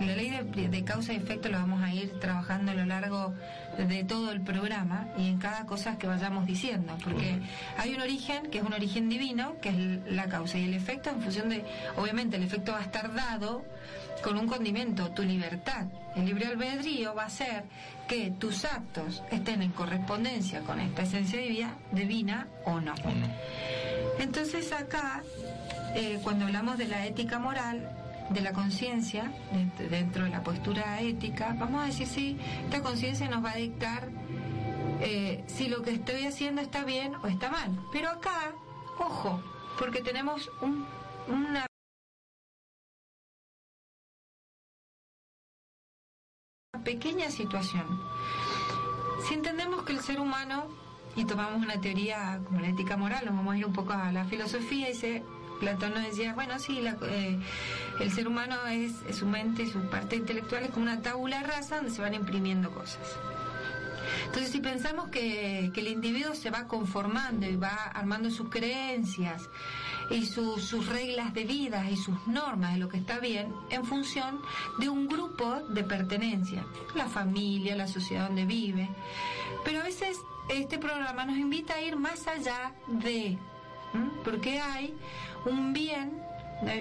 la 0.00 0.14
ley 0.14 0.30
de, 0.30 0.84
causa 0.84 1.12
y 1.12 1.16
efecto 1.16 1.48
lo 1.48 1.58
vamos 1.58 1.82
a 1.82 1.92
ir 1.92 2.18
trabajando 2.20 2.72
a 2.72 2.74
lo 2.74 2.84
largo 2.84 3.34
de 3.78 4.04
todo 4.04 4.32
el 4.32 4.42
programa 4.42 5.08
y 5.16 5.28
en 5.28 5.38
cada 5.38 5.64
cosa 5.64 5.96
que 5.96 6.06
vayamos 6.06 6.46
diciendo, 6.46 6.96
porque 7.02 7.38
hay 7.78 7.94
un 7.94 8.00
origen 8.00 8.50
que 8.50 8.58
es 8.58 8.64
un 8.64 8.74
origen 8.74 9.08
divino, 9.08 9.56
que 9.62 9.70
es 9.70 10.12
la 10.12 10.26
causa, 10.26 10.58
y 10.58 10.64
el 10.64 10.74
efecto 10.74 11.10
en 11.10 11.22
función 11.22 11.48
de, 11.48 11.64
obviamente 11.96 12.36
el 12.36 12.42
efecto 12.42 12.72
va 12.72 12.78
a 12.78 12.82
estar 12.82 13.14
dado 13.14 13.64
con 14.22 14.38
un 14.38 14.46
condimento, 14.46 15.10
tu 15.10 15.22
libertad. 15.22 15.86
El 16.16 16.26
libre 16.26 16.46
albedrío 16.46 17.14
va 17.14 17.24
a 17.24 17.30
ser 17.30 17.64
que 18.08 18.30
tus 18.32 18.64
actos 18.64 19.22
estén 19.30 19.62
en 19.62 19.70
correspondencia 19.70 20.60
con 20.60 20.80
esta 20.80 21.02
esencia 21.02 21.40
divina, 21.40 21.76
divina 21.92 22.48
o 22.64 22.80
no. 22.80 22.94
Entonces 24.18 24.72
acá, 24.72 25.22
eh, 25.94 26.18
cuando 26.22 26.46
hablamos 26.46 26.76
de 26.78 26.88
la 26.88 27.06
ética 27.06 27.38
moral, 27.38 27.96
de 28.30 28.40
la 28.40 28.52
conciencia, 28.52 29.32
dentro 29.90 30.24
de 30.24 30.30
la 30.30 30.42
postura 30.42 31.00
ética, 31.00 31.54
vamos 31.58 31.82
a 31.82 31.86
decir 31.86 32.06
si 32.06 32.38
esta 32.64 32.80
conciencia 32.80 33.28
nos 33.28 33.44
va 33.44 33.52
a 33.52 33.56
dictar 33.56 34.08
eh, 35.00 35.42
si 35.46 35.68
lo 35.68 35.82
que 35.82 35.92
estoy 35.92 36.26
haciendo 36.26 36.60
está 36.60 36.84
bien 36.84 37.14
o 37.16 37.26
está 37.26 37.50
mal. 37.50 37.70
Pero 37.92 38.10
acá, 38.10 38.52
ojo, 38.98 39.42
porque 39.78 40.02
tenemos 40.02 40.50
un, 40.60 40.86
una 41.28 41.69
pequeña 46.82 47.30
situación. 47.30 48.00
Si 49.26 49.34
entendemos 49.34 49.82
que 49.82 49.92
el 49.92 50.00
ser 50.00 50.20
humano, 50.20 50.68
y 51.16 51.24
tomamos 51.24 51.62
una 51.62 51.80
teoría 51.80 52.40
como 52.44 52.60
la 52.60 52.68
ética 52.68 52.96
moral, 52.96 53.24
nos 53.24 53.34
vamos 53.34 53.54
a 53.54 53.58
ir 53.58 53.66
un 53.66 53.72
poco 53.72 53.92
a 53.92 54.12
la 54.12 54.24
filosofía, 54.24 54.88
dice, 54.88 55.22
Platón 55.60 55.92
nos 55.94 56.04
decía, 56.04 56.32
bueno, 56.34 56.58
sí, 56.58 56.82
eh, 57.02 57.38
el 58.00 58.10
ser 58.12 58.26
humano 58.26 58.56
es, 58.66 58.94
su 59.16 59.26
mente, 59.26 59.70
su 59.70 59.80
parte 59.90 60.16
intelectual 60.16 60.64
es 60.64 60.70
como 60.70 60.84
una 60.84 61.02
tabula 61.02 61.42
rasa 61.42 61.76
donde 61.76 61.90
se 61.90 62.00
van 62.00 62.14
imprimiendo 62.14 62.70
cosas. 62.70 63.16
Entonces, 64.26 64.50
si 64.50 64.60
pensamos 64.60 65.08
que, 65.08 65.70
que 65.74 65.80
el 65.80 65.88
individuo 65.88 66.34
se 66.34 66.50
va 66.50 66.66
conformando 66.66 67.46
y 67.46 67.56
va 67.56 67.74
armando 67.94 68.30
sus 68.30 68.48
creencias, 68.48 69.48
y 70.10 70.26
sus 70.26 70.88
reglas 70.88 71.32
de 71.32 71.44
vida 71.44 71.88
y 71.88 71.96
sus 71.96 72.26
normas 72.26 72.74
de 72.74 72.80
lo 72.80 72.88
que 72.88 72.96
está 72.96 73.20
bien 73.20 73.54
en 73.70 73.84
función 73.84 74.40
de 74.78 74.88
un 74.88 75.06
grupo 75.06 75.60
de 75.68 75.84
pertenencia, 75.84 76.64
la 76.94 77.06
familia, 77.06 77.76
la 77.76 77.86
sociedad 77.86 78.26
donde 78.26 78.44
vive. 78.44 78.88
Pero 79.64 79.80
a 79.80 79.84
veces 79.84 80.18
este 80.48 80.78
programa 80.78 81.24
nos 81.24 81.36
invita 81.36 81.74
a 81.74 81.82
ir 81.82 81.96
más 81.96 82.26
allá 82.26 82.74
de, 82.88 83.38
porque 84.24 84.60
hay 84.60 84.94
un 85.46 85.72
bien, 85.72 86.20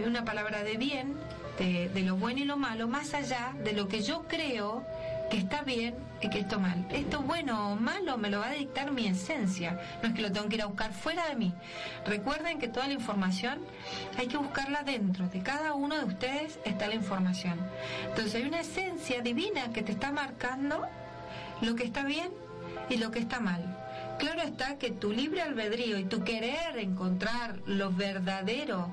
una 0.05 0.25
palabra 0.25 0.63
de 0.63 0.77
bien, 0.77 1.15
de, 1.59 1.89
de 1.89 2.01
lo 2.01 2.15
bueno 2.15 2.39
y 2.39 2.45
lo 2.45 2.57
malo, 2.57 2.87
más 2.87 3.13
allá 3.13 3.53
de 3.63 3.73
lo 3.73 3.87
que 3.87 4.01
yo 4.01 4.25
creo 4.27 4.83
que 5.29 5.37
está 5.37 5.61
bien 5.61 5.95
y 6.21 6.29
que 6.29 6.39
esto 6.39 6.59
mal. 6.59 6.85
Esto 6.91 7.21
bueno 7.21 7.71
o 7.71 7.75
malo 7.75 8.17
me 8.17 8.29
lo 8.29 8.39
va 8.39 8.49
a 8.49 8.53
dictar 8.53 8.91
mi 8.91 9.07
esencia, 9.07 9.79
no 10.01 10.09
es 10.09 10.15
que 10.15 10.21
lo 10.21 10.31
tengo 10.31 10.49
que 10.49 10.55
ir 10.55 10.61
a 10.61 10.65
buscar 10.65 10.91
fuera 10.91 11.27
de 11.29 11.35
mí. 11.35 11.53
Recuerden 12.05 12.59
que 12.59 12.67
toda 12.67 12.87
la 12.87 12.93
información 12.93 13.59
hay 14.17 14.27
que 14.27 14.37
buscarla 14.37 14.83
dentro, 14.83 15.27
de 15.27 15.41
cada 15.41 15.73
uno 15.73 15.97
de 15.97 16.05
ustedes 16.05 16.59
está 16.65 16.87
la 16.87 16.95
información. 16.95 17.59
Entonces 18.07 18.35
hay 18.35 18.43
una 18.43 18.61
esencia 18.61 19.21
divina 19.21 19.71
que 19.71 19.83
te 19.83 19.91
está 19.91 20.11
marcando 20.11 20.87
lo 21.61 21.75
que 21.75 21.83
está 21.83 22.03
bien 22.03 22.31
y 22.89 22.97
lo 22.97 23.11
que 23.11 23.19
está 23.19 23.39
mal. 23.39 23.77
Claro 24.17 24.41
está 24.41 24.77
que 24.77 24.91
tu 24.91 25.11
libre 25.11 25.41
albedrío 25.41 25.97
y 25.97 26.03
tu 26.03 26.23
querer 26.23 26.77
encontrar 26.77 27.59
lo 27.65 27.91
verdadero, 27.91 28.89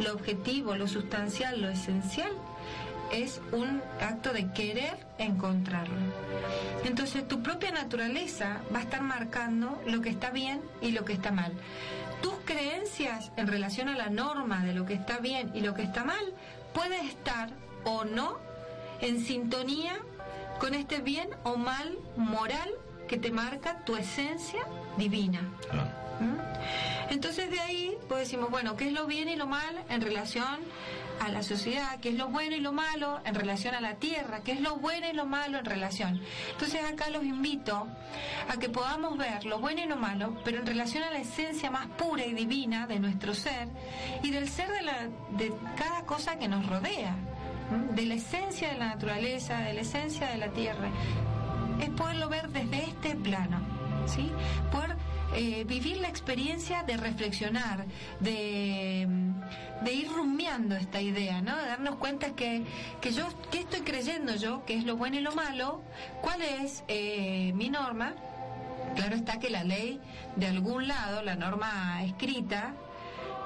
lo 0.00 0.12
objetivo, 0.12 0.74
lo 0.74 0.88
sustancial, 0.88 1.60
lo 1.60 1.68
esencial, 1.68 2.32
es 3.12 3.40
un 3.52 3.82
acto 4.00 4.32
de 4.32 4.50
querer 4.52 4.96
encontrarlo. 5.18 5.96
Entonces 6.84 7.26
tu 7.26 7.42
propia 7.42 7.70
naturaleza 7.70 8.60
va 8.74 8.78
a 8.78 8.82
estar 8.82 9.02
marcando 9.02 9.80
lo 9.86 10.00
que 10.00 10.10
está 10.10 10.30
bien 10.30 10.62
y 10.80 10.92
lo 10.92 11.04
que 11.04 11.12
está 11.12 11.30
mal. 11.30 11.52
Tus 12.22 12.34
creencias 12.44 13.30
en 13.36 13.46
relación 13.46 13.88
a 13.88 13.96
la 13.96 14.10
norma 14.10 14.64
de 14.64 14.74
lo 14.74 14.86
que 14.86 14.94
está 14.94 15.18
bien 15.18 15.50
y 15.54 15.60
lo 15.60 15.74
que 15.74 15.82
está 15.82 16.04
mal 16.04 16.34
puede 16.74 17.00
estar 17.00 17.50
o 17.84 18.04
no 18.04 18.38
en 19.00 19.24
sintonía 19.24 19.98
con 20.58 20.74
este 20.74 21.00
bien 21.00 21.30
o 21.42 21.56
mal 21.56 21.98
moral 22.16 22.70
que 23.08 23.16
te 23.16 23.32
marca 23.32 23.84
tu 23.84 23.96
esencia 23.96 24.60
divina. 24.98 25.40
¿Mm? 26.20 27.12
Entonces 27.12 27.50
de 27.50 27.58
ahí 27.58 27.96
pues 28.08 28.20
decimos, 28.20 28.50
bueno, 28.50 28.76
¿qué 28.76 28.88
es 28.88 28.92
lo 28.92 29.06
bien 29.06 29.28
y 29.28 29.36
lo 29.36 29.46
mal 29.46 29.82
en 29.88 30.00
relación 30.00 30.60
a 31.20 31.28
la 31.28 31.42
sociedad? 31.42 32.00
¿Qué 32.00 32.08
es 32.08 32.14
lo 32.16 32.28
bueno 32.28 32.56
y 32.56 32.60
lo 32.60 32.72
malo 32.72 33.20
en 33.24 33.34
relación 33.34 33.74
a 33.74 33.80
la 33.80 33.94
tierra? 33.96 34.40
¿Qué 34.40 34.52
es 34.52 34.60
lo 34.60 34.76
bueno 34.76 35.06
y 35.08 35.12
lo 35.12 35.26
malo 35.26 35.58
en 35.58 35.64
relación? 35.64 36.20
Entonces 36.52 36.80
acá 36.82 37.10
los 37.10 37.22
invito 37.22 37.86
a 38.48 38.56
que 38.58 38.68
podamos 38.68 39.16
ver 39.18 39.44
lo 39.44 39.60
bueno 39.60 39.82
y 39.82 39.86
lo 39.86 39.96
malo, 39.96 40.36
pero 40.44 40.58
en 40.58 40.66
relación 40.66 41.04
a 41.04 41.10
la 41.10 41.18
esencia 41.18 41.70
más 41.70 41.86
pura 41.88 42.24
y 42.24 42.32
divina 42.32 42.86
de 42.86 42.98
nuestro 42.98 43.34
ser 43.34 43.68
y 44.22 44.30
del 44.30 44.48
ser 44.48 44.72
de, 44.72 44.82
la, 44.82 45.08
de 45.36 45.52
cada 45.76 46.04
cosa 46.04 46.38
que 46.38 46.48
nos 46.48 46.66
rodea, 46.66 47.14
de 47.94 48.06
la 48.06 48.14
esencia 48.14 48.72
de 48.72 48.78
la 48.78 48.88
naturaleza, 48.88 49.58
de 49.58 49.74
la 49.74 49.80
esencia 49.82 50.28
de 50.28 50.38
la 50.38 50.48
tierra. 50.48 50.88
Es 51.80 51.90
poderlo 51.90 52.28
ver 52.28 52.48
desde 52.48 52.84
este 52.84 53.14
plano, 53.14 53.60
¿sí? 54.06 54.30
Poder 54.72 54.96
eh, 55.34 55.64
vivir 55.64 55.98
la 55.98 56.08
experiencia 56.08 56.82
de 56.82 56.96
reflexionar, 56.96 57.86
de, 58.18 59.06
de, 59.82 59.92
ir 59.92 60.08
rumiando 60.08 60.76
esta 60.76 61.00
idea, 61.00 61.40
¿no? 61.42 61.56
De 61.56 61.66
darnos 61.66 61.96
cuenta 61.96 62.34
que, 62.34 62.64
que 63.00 63.12
yo, 63.12 63.28
¿qué 63.50 63.60
estoy 63.60 63.80
creyendo 63.80 64.34
yo? 64.36 64.64
¿Qué 64.66 64.74
es 64.74 64.84
lo 64.84 64.96
bueno 64.96 65.16
y 65.16 65.20
lo 65.20 65.34
malo? 65.34 65.82
¿Cuál 66.22 66.42
es 66.42 66.84
eh, 66.88 67.52
mi 67.54 67.68
norma? 67.68 68.14
Claro 68.96 69.14
está 69.14 69.38
que 69.38 69.50
la 69.50 69.64
ley, 69.64 70.00
de 70.36 70.46
algún 70.46 70.88
lado, 70.88 71.22
la 71.22 71.36
norma 71.36 72.02
escrita, 72.04 72.74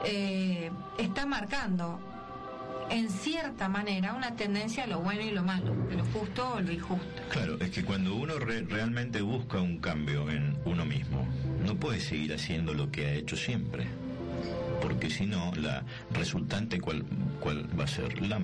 eh, 0.05 0.71
está 0.99 1.27
marcando 1.27 2.01
en 2.91 3.11
cierta 3.11 3.69
manera 3.69 4.15
una 4.15 4.37
tendencia 4.37 4.85
a 4.85 4.87
lo 4.87 5.01
bueno 5.01 5.23
y 5.23 5.31
lo 5.31 5.43
malo, 5.43 5.75
de 5.89 5.97
lo 5.97 6.05
justo 6.07 6.55
o 6.55 6.61
lo 6.61 6.73
injusto. 6.73 7.23
Claro, 7.31 7.59
es 7.61 7.71
que 7.71 7.85
cuando 7.85 8.15
uno 8.15 8.39
realmente 8.39 9.23
busca 9.23 9.61
un 9.61 9.79
cambio 9.79 10.31
en 10.31 10.57
uno 10.65 10.85
mismo, 10.85 11.27
no 11.65 11.77
puede 11.77 12.01
seguir 12.01 12.35
haciendo 12.35 12.75
lo 12.75 12.91
que 12.91 13.07
ha 13.07 13.13
hecho 13.15 13.37
siempre. 13.37 13.87
Porque 14.81 15.11
si 15.11 15.27
no, 15.27 15.53
la 15.57 15.83
resultante, 16.13 16.81
¿cuál, 16.81 17.05
cuál 17.41 17.67
va 17.79 17.85
a 17.85 17.89
ser? 17.89 18.21
La, 18.23 18.41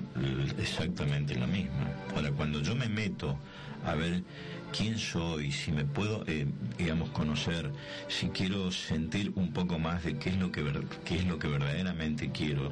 exactamente 0.59 1.35
la 1.35 1.47
misma. 1.47 1.87
Ahora, 2.15 2.31
cuando 2.31 2.61
yo 2.61 2.75
me 2.75 2.87
meto 2.87 3.37
a 3.85 3.95
ver 3.95 4.23
quién 4.71 4.97
soy, 4.97 5.51
si 5.51 5.71
me 5.71 5.85
puedo, 5.85 6.23
eh, 6.27 6.47
digamos, 6.77 7.09
conocer, 7.09 7.71
si 8.07 8.29
quiero 8.29 8.71
sentir 8.71 9.31
un 9.35 9.51
poco 9.51 9.79
más 9.79 10.03
de 10.03 10.17
qué 10.17 10.29
es 10.29 10.37
lo 10.37 10.51
que, 10.51 10.63
qué 11.05 11.15
es 11.15 11.25
lo 11.25 11.37
que 11.39 11.47
verdaderamente 11.47 12.31
quiero, 12.31 12.71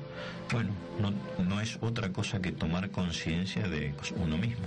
bueno, 0.51 0.71
no, 0.99 1.13
no 1.43 1.61
es 1.61 1.77
otra 1.81 2.11
cosa 2.11 2.41
que 2.41 2.51
tomar 2.51 2.89
conciencia 2.91 3.67
de 3.67 3.93
uno 4.17 4.37
mismo. 4.37 4.65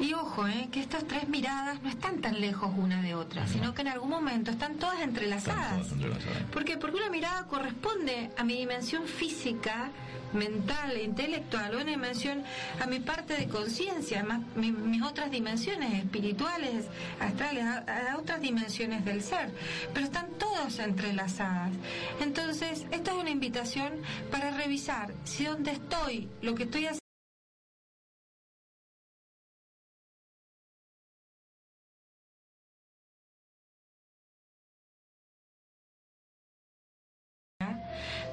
Y 0.00 0.12
ojo, 0.14 0.46
eh, 0.46 0.68
que 0.70 0.80
estas 0.80 1.06
tres 1.06 1.28
miradas 1.28 1.82
no 1.82 1.88
están 1.88 2.20
tan 2.20 2.40
lejos 2.40 2.72
una 2.76 3.02
de 3.02 3.14
otra, 3.14 3.46
sino 3.46 3.74
que 3.74 3.82
en 3.82 3.88
algún 3.88 4.10
momento 4.10 4.50
están 4.50 4.76
todas 4.76 5.00
entrelazadas. 5.00 5.64
Están 5.64 5.78
todas 5.78 5.92
entrelazadas. 5.92 6.42
¿Por 6.52 6.64
qué? 6.64 6.76
Porque 6.76 6.96
una 6.96 7.10
mirada 7.10 7.46
corresponde 7.46 8.30
a 8.36 8.44
mi 8.44 8.54
dimensión 8.54 9.06
física, 9.06 9.90
mental 10.32 11.00
intelectual, 11.00 11.74
una 11.74 11.84
dimensión 11.84 12.42
a 12.80 12.86
mi 12.86 13.00
parte 13.00 13.34
de 13.34 13.48
conciencia, 13.48 14.24
mis 14.56 15.02
otras 15.02 15.30
dimensiones 15.30 15.94
espirituales, 15.94 16.86
astrales, 17.20 17.64
a, 17.64 18.16
otras 18.18 18.40
dimensiones 18.40 19.04
del 19.04 19.22
ser. 19.22 19.50
Pero 19.92 20.06
están 20.06 20.28
todas 20.38 20.78
entrelazadas. 20.78 21.72
Entonces, 22.20 22.86
esta 22.90 23.12
es 23.12 23.16
una 23.16 23.30
invitación 23.30 23.92
para 24.30 24.50
revisar 24.50 25.12
si 25.24 25.44
donde 25.44 25.72
estoy, 25.72 26.28
lo 26.42 26.54
que 26.54 26.64
estoy 26.64 26.86
haciendo, 26.86 27.07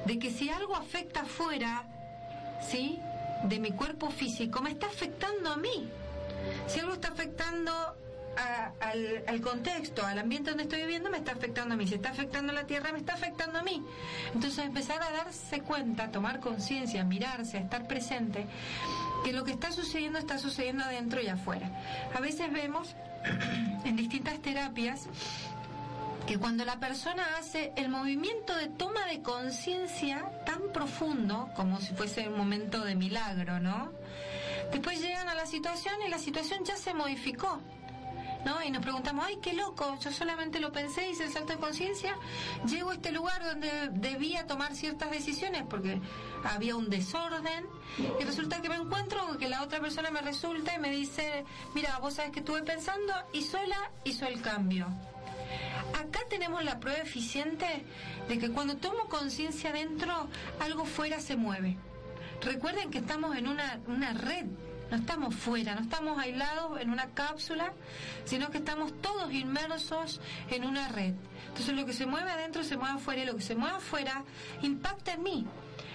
de 0.06 0.18
que 0.18 0.30
si 0.30 0.48
algo 0.48 0.76
afecta 0.76 1.20
afuera, 1.22 1.84
¿sí? 2.60 3.00
De 3.44 3.58
mi 3.58 3.72
cuerpo 3.72 4.10
físico, 4.10 4.62
me 4.62 4.70
está 4.70 4.86
afectando 4.86 5.52
a 5.52 5.56
mí. 5.56 5.88
Si 6.68 6.80
algo 6.80 6.94
está 6.94 7.08
afectando 7.08 7.72
al, 9.26 9.40
contexto, 9.40 10.04
al 10.04 10.18
ambiente 10.18 10.50
donde 10.50 10.64
estoy 10.64 10.80
viviendo, 10.82 11.10
me 11.10 11.18
está 11.18 11.32
afectando 11.32 11.74
a 11.74 11.76
mí. 11.76 11.86
Si 11.86 11.94
está 11.94 12.10
afectando 12.10 12.52
a 12.52 12.54
la 12.54 12.66
tierra, 12.66 12.92
me 12.92 12.98
está 12.98 13.14
afectando 13.14 13.58
a 13.58 13.62
mí. 13.62 13.82
Entonces 14.34 14.64
empezar 14.64 15.02
a 15.02 15.10
darse 15.10 15.60
cuenta, 15.60 16.10
tomar 16.10 16.40
conciencia, 16.40 17.02
mirarse, 17.04 17.58
estar 17.58 17.86
presente, 17.86 18.46
que 19.24 19.32
lo 19.32 19.44
que 19.44 19.52
está 19.52 19.72
sucediendo 19.72 20.18
está 20.18 20.38
sucediendo 20.38 20.84
adentro 20.84 21.20
y 21.20 21.28
afuera. 21.28 21.70
A 22.14 22.20
veces 22.20 22.52
vemos 22.52 22.94
en 23.84 23.96
distintas 23.96 24.38
terapias 24.40 25.08
que 26.26 26.38
cuando 26.38 26.64
la 26.64 26.80
persona 26.80 27.36
hace 27.38 27.72
el 27.76 27.88
movimiento 27.88 28.54
de 28.56 28.66
toma 28.66 29.06
de 29.06 29.22
conciencia 29.22 30.28
tan 30.44 30.72
profundo, 30.72 31.48
como 31.54 31.80
si 31.80 31.94
fuese 31.94 32.28
un 32.28 32.36
momento 32.36 32.84
de 32.84 32.96
milagro, 32.96 33.60
¿no? 33.60 33.92
Después 34.72 35.00
llegan 35.00 35.28
a 35.28 35.34
la 35.34 35.46
situación 35.46 35.94
y 36.04 36.10
la 36.10 36.18
situación 36.18 36.64
ya 36.64 36.76
se 36.76 36.94
modificó. 36.94 37.60
¿No? 38.44 38.62
Y 38.62 38.70
nos 38.70 38.80
preguntamos, 38.80 39.24
ay, 39.26 39.38
qué 39.42 39.54
loco, 39.54 39.98
yo 39.98 40.12
solamente 40.12 40.60
lo 40.60 40.70
pensé, 40.70 41.10
hice 41.10 41.24
el 41.24 41.32
salto 41.32 41.54
de 41.54 41.58
conciencia, 41.58 42.16
llego 42.64 42.90
a 42.90 42.94
este 42.94 43.10
lugar 43.10 43.44
donde 43.44 43.88
debía 43.90 44.46
tomar 44.46 44.76
ciertas 44.76 45.10
decisiones 45.10 45.64
porque 45.68 46.00
había 46.44 46.76
un 46.76 46.88
desorden 46.88 47.66
y 48.20 48.22
resulta 48.22 48.62
que 48.62 48.68
me 48.68 48.76
encuentro 48.76 49.36
que 49.36 49.48
la 49.48 49.62
otra 49.62 49.80
persona 49.80 50.12
me 50.12 50.20
resulta 50.20 50.76
y 50.76 50.78
me 50.78 50.90
dice, 50.90 51.44
mira, 51.74 51.98
vos 51.98 52.14
sabes 52.14 52.30
que 52.30 52.38
estuve 52.38 52.62
pensando 52.62 53.12
y 53.32 53.42
sola 53.42 53.90
hizo 54.04 54.26
el 54.26 54.40
cambio. 54.40 54.86
Acá 55.94 56.20
tenemos 56.28 56.64
la 56.64 56.80
prueba 56.80 57.00
eficiente 57.00 57.66
de 58.28 58.38
que 58.38 58.50
cuando 58.50 58.76
tomo 58.76 59.08
conciencia 59.08 59.72
dentro, 59.72 60.28
algo 60.60 60.84
fuera 60.84 61.20
se 61.20 61.36
mueve. 61.36 61.76
Recuerden 62.42 62.90
que 62.90 62.98
estamos 62.98 63.36
en 63.36 63.48
una, 63.48 63.80
una 63.86 64.12
red, 64.12 64.46
no 64.90 64.96
estamos 64.96 65.34
fuera, 65.34 65.74
no 65.74 65.80
estamos 65.80 66.18
aislados 66.18 66.80
en 66.80 66.90
una 66.90 67.10
cápsula, 67.10 67.72
sino 68.24 68.50
que 68.50 68.58
estamos 68.58 68.92
todos 69.00 69.32
inmersos 69.32 70.20
en 70.50 70.64
una 70.64 70.88
red. 70.88 71.14
Entonces 71.48 71.74
lo 71.74 71.86
que 71.86 71.92
se 71.92 72.06
mueve 72.06 72.30
adentro 72.30 72.62
se 72.62 72.76
mueve 72.76 72.96
afuera 72.96 73.22
y 73.22 73.26
lo 73.26 73.36
que 73.36 73.42
se 73.42 73.56
mueve 73.56 73.76
afuera 73.76 74.24
impacta 74.62 75.14
en 75.14 75.22
mí. 75.22 75.46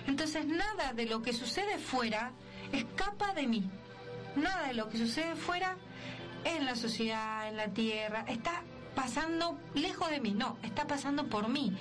Entonces 0.08 0.46
nada 0.46 0.94
de 0.94 1.06
lo 1.06 1.22
que 1.22 1.34
sucede 1.34 1.78
fuera 1.78 2.32
escapa 2.72 3.34
de 3.34 3.48
mí. 3.48 3.70
Nada 4.36 4.68
de 4.68 4.74
lo 4.74 4.90
que 4.90 4.98
sucede 4.98 5.36
fuera 5.36 5.78
en 6.44 6.66
la 6.66 6.76
sociedad, 6.76 7.48
en 7.48 7.58
la 7.58 7.68
tierra, 7.68 8.26
está 8.28 8.64
pasando 8.96 9.58
lejos 9.74 10.10
de 10.10 10.20
mí, 10.20 10.32
no, 10.32 10.58
está 10.64 10.88
pasando 10.88 11.28
por 11.28 11.50
mí. 11.50 11.76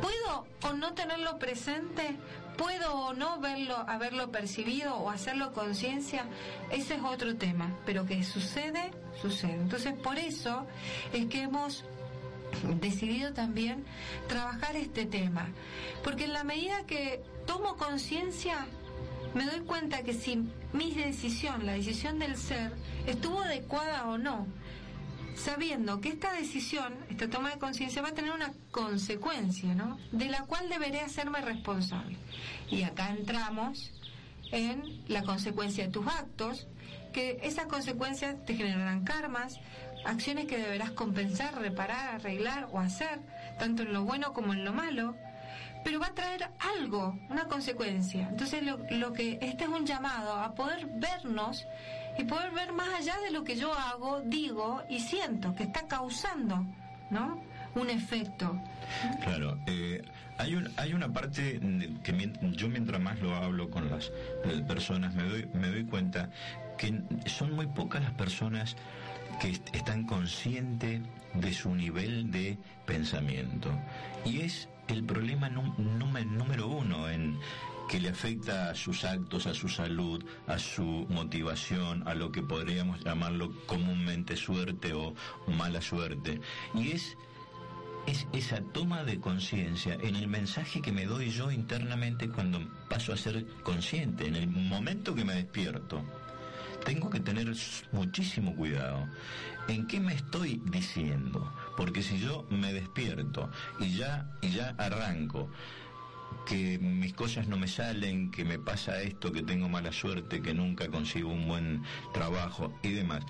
¿Puedo 0.00 0.46
o 0.62 0.72
no 0.74 0.92
tenerlo 0.94 1.38
presente? 1.38 2.16
¿Puedo 2.56 2.94
o 2.94 3.14
no 3.14 3.38
verlo, 3.40 3.76
haberlo 3.86 4.30
percibido 4.30 4.96
o 4.96 5.10
hacerlo 5.10 5.52
conciencia? 5.52 6.24
Ese 6.70 6.94
es 6.94 7.02
otro 7.02 7.36
tema, 7.36 7.70
pero 7.84 8.06
que 8.06 8.22
sucede, 8.24 8.90
sucede. 9.20 9.54
Entonces, 9.54 9.94
por 9.94 10.18
eso 10.18 10.66
es 11.12 11.26
que 11.26 11.42
hemos 11.42 11.84
decidido 12.80 13.32
también 13.32 13.84
trabajar 14.28 14.76
este 14.76 15.04
tema, 15.04 15.48
porque 16.02 16.24
en 16.24 16.32
la 16.32 16.44
medida 16.44 16.86
que 16.86 17.22
tomo 17.46 17.76
conciencia, 17.76 18.66
me 19.34 19.44
doy 19.44 19.60
cuenta 19.60 20.02
que 20.02 20.14
si 20.14 20.48
mi 20.72 20.92
decisión, 20.92 21.66
la 21.66 21.72
decisión 21.72 22.18
del 22.18 22.36
ser, 22.36 22.72
estuvo 23.06 23.42
adecuada 23.42 24.08
o 24.08 24.16
no, 24.16 24.46
sabiendo 25.36 26.00
que 26.00 26.08
esta 26.08 26.32
decisión, 26.32 26.94
esta 27.10 27.28
toma 27.28 27.50
de 27.50 27.58
conciencia 27.58 28.02
va 28.02 28.08
a 28.08 28.14
tener 28.14 28.32
una 28.32 28.52
consecuencia, 28.70 29.74
¿no? 29.74 29.98
De 30.10 30.26
la 30.26 30.42
cual 30.42 30.68
deberé 30.68 31.00
hacerme 31.00 31.40
responsable. 31.40 32.16
Y 32.68 32.82
acá 32.82 33.10
entramos 33.10 33.92
en 34.50 35.02
la 35.08 35.22
consecuencia 35.22 35.84
de 35.84 35.90
tus 35.90 36.06
actos, 36.06 36.66
que 37.12 37.38
esas 37.42 37.66
consecuencias 37.66 38.44
te 38.44 38.54
generarán 38.54 39.04
karmas, 39.04 39.60
acciones 40.04 40.46
que 40.46 40.58
deberás 40.58 40.90
compensar, 40.92 41.58
reparar, 41.58 42.14
arreglar 42.14 42.68
o 42.72 42.78
hacer, 42.78 43.20
tanto 43.58 43.82
en 43.82 43.92
lo 43.92 44.04
bueno 44.04 44.32
como 44.32 44.52
en 44.52 44.64
lo 44.64 44.72
malo, 44.72 45.16
pero 45.84 46.00
va 46.00 46.06
a 46.06 46.14
traer 46.14 46.50
algo, 46.58 47.18
una 47.28 47.44
consecuencia. 47.44 48.28
Entonces 48.28 48.62
lo, 48.62 48.78
lo 48.90 49.12
que 49.12 49.38
este 49.40 49.64
es 49.64 49.70
un 49.70 49.86
llamado 49.86 50.34
a 50.34 50.54
poder 50.54 50.86
vernos 50.86 51.66
y 52.18 52.24
poder 52.24 52.50
ver 52.52 52.72
más 52.72 52.88
allá 52.94 53.16
de 53.24 53.30
lo 53.30 53.44
que 53.44 53.56
yo 53.56 53.72
hago, 53.72 54.20
digo 54.22 54.82
y 54.88 55.00
siento, 55.00 55.54
que 55.54 55.64
está 55.64 55.86
causando, 55.86 56.64
¿no? 57.10 57.42
Un 57.74 57.90
efecto. 57.90 58.58
Claro, 59.22 59.58
eh, 59.66 60.02
hay, 60.38 60.54
un, 60.54 60.70
hay 60.76 60.94
una 60.94 61.12
parte 61.12 61.60
que 62.02 62.32
yo 62.52 62.68
mientras 62.68 63.00
más 63.00 63.20
lo 63.20 63.34
hablo 63.34 63.70
con 63.70 63.90
las 63.90 64.10
personas 64.66 65.14
me 65.14 65.24
doy, 65.24 65.48
me 65.52 65.68
doy 65.68 65.84
cuenta 65.84 66.30
que 66.78 67.02
son 67.26 67.54
muy 67.54 67.66
pocas 67.66 68.02
las 68.02 68.12
personas 68.12 68.76
que 69.40 69.50
están 69.72 70.04
conscientes 70.04 71.02
de 71.34 71.52
su 71.52 71.74
nivel 71.74 72.30
de 72.30 72.58
pensamiento. 72.86 73.70
Y 74.24 74.40
es 74.40 74.68
el 74.88 75.04
problema 75.04 75.48
número 75.48 76.68
uno 76.68 77.08
en, 77.08 77.38
que 77.88 78.00
le 78.00 78.10
afecta 78.10 78.70
a 78.70 78.74
sus 78.74 79.04
actos, 79.04 79.46
a 79.46 79.54
su 79.54 79.68
salud, 79.68 80.24
a 80.46 80.58
su 80.58 81.06
motivación, 81.08 82.06
a 82.06 82.14
lo 82.14 82.32
que 82.32 82.42
podríamos 82.42 83.02
llamarlo 83.04 83.52
comúnmente 83.66 84.36
suerte 84.36 84.92
o 84.92 85.14
mala 85.46 85.80
suerte. 85.80 86.40
Y 86.74 86.92
es 86.92 87.16
es 88.06 88.26
esa 88.32 88.60
toma 88.72 89.02
de 89.02 89.18
conciencia 89.20 89.98
en 90.00 90.14
el 90.16 90.28
mensaje 90.28 90.80
que 90.80 90.92
me 90.92 91.06
doy 91.06 91.30
yo 91.30 91.50
internamente 91.50 92.28
cuando 92.28 92.60
paso 92.88 93.12
a 93.12 93.16
ser 93.16 93.44
consciente, 93.64 94.26
en 94.26 94.36
el 94.36 94.48
momento 94.48 95.14
que 95.14 95.24
me 95.24 95.34
despierto. 95.34 96.04
Tengo 96.84 97.10
que 97.10 97.18
tener 97.18 97.52
muchísimo 97.90 98.54
cuidado 98.54 99.08
en 99.66 99.88
qué 99.88 99.98
me 99.98 100.14
estoy 100.14 100.62
diciendo, 100.66 101.52
porque 101.76 102.00
si 102.00 102.20
yo 102.20 102.46
me 102.48 102.72
despierto 102.72 103.50
y 103.80 103.96
ya 103.96 104.30
y 104.40 104.50
ya 104.50 104.74
arranco 104.78 105.50
que 106.44 106.78
mis 106.78 107.12
cosas 107.12 107.48
no 107.48 107.56
me 107.56 107.68
salen, 107.68 108.30
que 108.30 108.44
me 108.44 108.58
pasa 108.58 109.02
esto, 109.02 109.32
que 109.32 109.42
tengo 109.42 109.68
mala 109.68 109.92
suerte, 109.92 110.40
que 110.40 110.54
nunca 110.54 110.88
consigo 110.88 111.30
un 111.30 111.48
buen 111.48 111.82
trabajo 112.12 112.72
y 112.82 112.92
demás. 112.92 113.24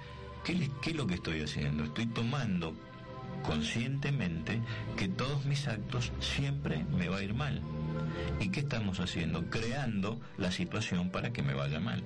¿Qué, 0.45 0.71
qué 0.83 0.91
es 0.91 0.97
lo 0.97 1.07
que 1.07 1.15
estoy 1.15 1.41
haciendo? 1.41 1.85
Estoy 1.85 2.07
tomando 2.07 2.75
conscientemente 3.43 4.61
que 4.97 5.09
todos 5.09 5.45
mis 5.47 5.67
actos 5.67 6.13
siempre 6.21 6.85
me 6.97 7.09
va 7.09 7.19
a 7.19 7.23
ir 7.23 7.35
mal. 7.35 7.63
¿Y 8.41 8.51
qué 8.51 8.61
estamos 8.61 9.01
haciendo? 9.01 9.49
Creando 9.51 10.21
la 10.37 10.51
situación 10.51 11.11
para 11.11 11.33
que 11.33 11.43
me 11.43 11.55
vaya 11.55 11.81
mal. 11.81 12.05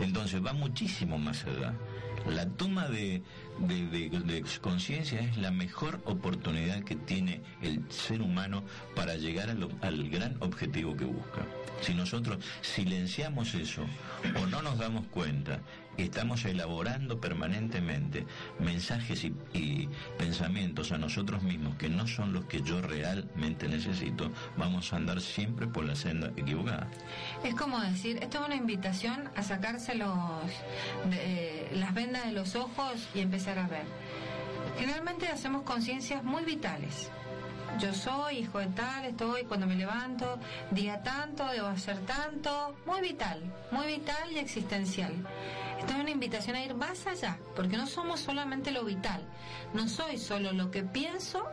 Entonces 0.00 0.44
va 0.44 0.52
muchísimo 0.52 1.18
más 1.18 1.44
allá. 1.44 1.74
La 2.28 2.46
toma 2.46 2.88
de, 2.88 3.22
conciencia 4.60 5.20
es 5.20 5.36
la 5.36 5.50
mejor 5.50 6.00
oportunidad 6.04 6.82
que 6.84 6.96
tiene 6.96 7.40
el 7.62 7.82
ser 7.90 8.22
humano 8.22 8.62
para 8.94 9.16
llegar 9.16 9.50
al 9.50 10.08
gran 10.08 10.36
objetivo 10.40 10.96
que 10.96 11.04
busca. 11.04 11.46
Si 11.80 11.94
nosotros 11.94 12.38
silenciamos 12.60 13.54
eso 13.54 13.84
o 14.40 14.46
no 14.46 14.62
nos 14.62 14.78
damos 14.78 15.06
cuenta, 15.08 15.60
estamos 15.96 16.44
elaborando 16.44 17.20
permanentemente 17.20 18.26
mensajes 18.58 19.24
y, 19.24 19.88
pensamientos 20.18 20.92
a 20.92 20.98
nosotros 20.98 21.42
mismos 21.42 21.76
que 21.76 21.88
no 21.88 22.06
son 22.06 22.32
los 22.32 22.44
que 22.46 22.62
yo 22.62 22.80
realmente 22.80 23.68
necesito, 23.68 24.30
vamos 24.56 24.92
a 24.92 24.96
andar 24.96 25.20
siempre 25.20 25.66
por 25.66 25.84
la 25.84 25.94
senda 25.94 26.32
equivocada. 26.36 26.88
Es 27.44 27.54
como 27.54 27.80
decir, 27.80 28.18
esto 28.22 28.40
es 28.40 28.46
una 28.46 28.56
invitación 28.56 29.28
a 29.36 29.42
sacarse 29.42 29.94
los, 29.94 30.10
las 31.72 31.94
vendas 31.94 32.26
de 32.26 32.32
los 32.32 32.54
ojos 32.56 33.08
y 33.14 33.20
empezar 33.20 33.58
a 33.58 33.68
ver. 33.68 33.84
Generalmente 34.78 35.28
hacemos 35.28 35.62
conciencias 35.62 36.24
muy 36.24 36.44
vitales 36.44 37.10
yo 37.78 37.92
soy 37.92 38.38
hijo 38.38 38.58
de 38.58 38.66
tal, 38.68 39.04
estoy 39.04 39.44
cuando 39.44 39.66
me 39.66 39.74
levanto, 39.74 40.38
día 40.70 41.02
tanto, 41.02 41.46
debo 41.46 41.68
hacer 41.68 41.98
tanto, 42.00 42.76
muy 42.86 43.00
vital, 43.00 43.42
muy 43.70 43.86
vital 43.86 44.30
y 44.30 44.38
existencial. 44.38 45.12
Esto 45.78 45.94
es 45.94 46.00
una 46.00 46.10
invitación 46.10 46.56
a 46.56 46.64
ir 46.64 46.74
más 46.74 47.06
allá, 47.06 47.38
porque 47.56 47.76
no 47.76 47.86
somos 47.86 48.20
solamente 48.20 48.70
lo 48.70 48.84
vital, 48.84 49.22
no 49.74 49.88
soy 49.88 50.18
solo 50.18 50.52
lo 50.52 50.70
que 50.70 50.82
pienso, 50.82 51.44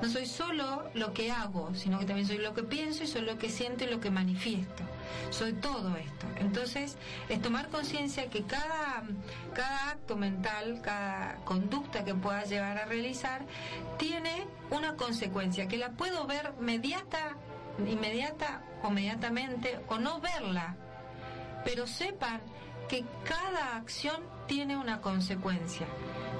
no 0.00 0.08
soy 0.08 0.26
solo 0.26 0.88
lo 0.94 1.12
que 1.12 1.30
hago, 1.30 1.74
sino 1.74 1.98
que 1.98 2.04
también 2.04 2.26
soy 2.26 2.38
lo 2.38 2.54
que 2.54 2.62
pienso 2.62 3.02
y 3.04 3.06
soy 3.06 3.22
lo 3.22 3.36
que 3.36 3.48
siento 3.48 3.84
y 3.84 3.88
lo 3.88 4.00
que 4.00 4.10
manifiesto. 4.10 4.84
Soy 5.30 5.54
todo 5.54 5.96
esto. 5.96 6.26
Entonces, 6.36 6.96
es 7.28 7.42
tomar 7.42 7.68
conciencia 7.68 8.30
que 8.30 8.44
cada, 8.44 9.02
cada 9.54 9.90
acto 9.90 10.16
mental, 10.16 10.80
cada 10.82 11.36
conducta 11.44 12.04
que 12.04 12.14
pueda 12.14 12.44
llevar 12.44 12.78
a 12.78 12.84
realizar, 12.84 13.44
tiene 13.98 14.46
una 14.70 14.94
consecuencia, 14.94 15.66
que 15.66 15.78
la 15.78 15.90
puedo 15.90 16.26
ver 16.26 16.52
mediata, 16.60 17.36
inmediata 17.86 18.62
o 18.82 18.90
mediatamente, 18.90 19.80
o 19.88 19.98
no 19.98 20.20
verla. 20.20 20.76
Pero 21.64 21.86
sepan 21.86 22.40
que 22.88 23.04
cada 23.24 23.76
acción 23.76 24.22
tiene 24.46 24.76
una 24.76 25.00
consecuencia. 25.00 25.86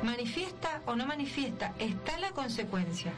Manifiesta 0.02 0.82
o 0.87 0.94
no 0.94 1.06
manifiesta, 1.06 1.74
está 1.78 2.18
la 2.18 2.30
consecuencia. 2.30 3.12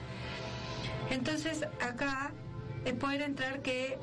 Entonces 1.11 1.65
acá 1.81 2.33
es 2.85 2.95
poder 2.95 3.23
entrar 3.23 3.63
que 3.63 3.99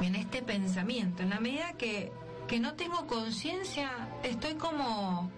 en 0.00 0.14
este 0.14 0.42
pensamiento, 0.42 1.22
en 1.22 1.30
la 1.30 1.40
medida 1.40 1.72
que, 1.74 2.12
que 2.48 2.60
no 2.60 2.74
tengo 2.74 3.06
conciencia, 3.06 3.90
estoy 4.22 4.54
como 4.54 5.30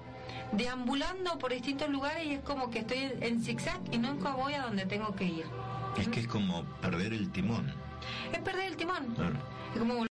deambulando 0.52 1.38
por 1.38 1.52
distintos 1.52 1.88
lugares 1.88 2.26
y 2.26 2.34
es 2.34 2.40
como 2.40 2.70
que 2.70 2.80
estoy 2.80 3.12
en 3.20 3.42
zigzag 3.42 3.80
y 3.92 3.98
nunca 3.98 4.32
voy 4.32 4.54
a 4.54 4.62
donde 4.62 4.86
tengo 4.86 5.14
que 5.14 5.24
ir. 5.24 5.46
Es 5.98 6.08
que 6.08 6.20
es 6.20 6.26
como 6.26 6.64
perder 6.80 7.12
el 7.12 7.30
timón. 7.30 7.72
Es 8.32 8.40
perder 8.40 8.66
el 8.66 8.76
timón. 8.76 9.16
Es 9.74 9.78
como 9.78 10.06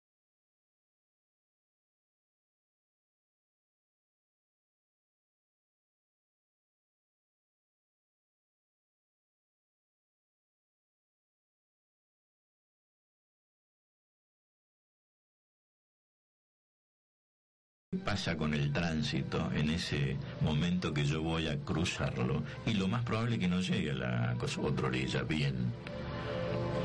pasa 17.95 18.37
con 18.37 18.55
el 18.55 18.73
tránsito 18.73 19.51
en 19.55 19.71
ese 19.71 20.17
momento 20.41 20.93
que 20.93 21.05
yo 21.05 21.23
voy 21.23 21.49
a 21.49 21.57
cruzarlo 21.59 22.43
y 22.67 22.75
lo 22.75 22.89
más 22.89 23.03
probable 23.05 23.35
es 23.35 23.41
que 23.41 23.49
no 23.49 23.61
llegue 23.61 23.91
a 23.91 23.95
la 23.95 24.37
otra 24.63 24.87
orilla 24.87 25.23
bien. 25.23 25.55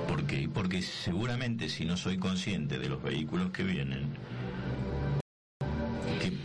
¿Por 0.08 0.26
qué? 0.26 0.50
Porque 0.52 0.82
seguramente 0.82 1.70
si 1.70 1.86
no 1.86 1.96
soy 1.96 2.18
consciente 2.18 2.80
de 2.80 2.90
los 2.90 3.02
vehículos 3.04 3.52
que 3.52 3.64
vienen, 3.64 4.10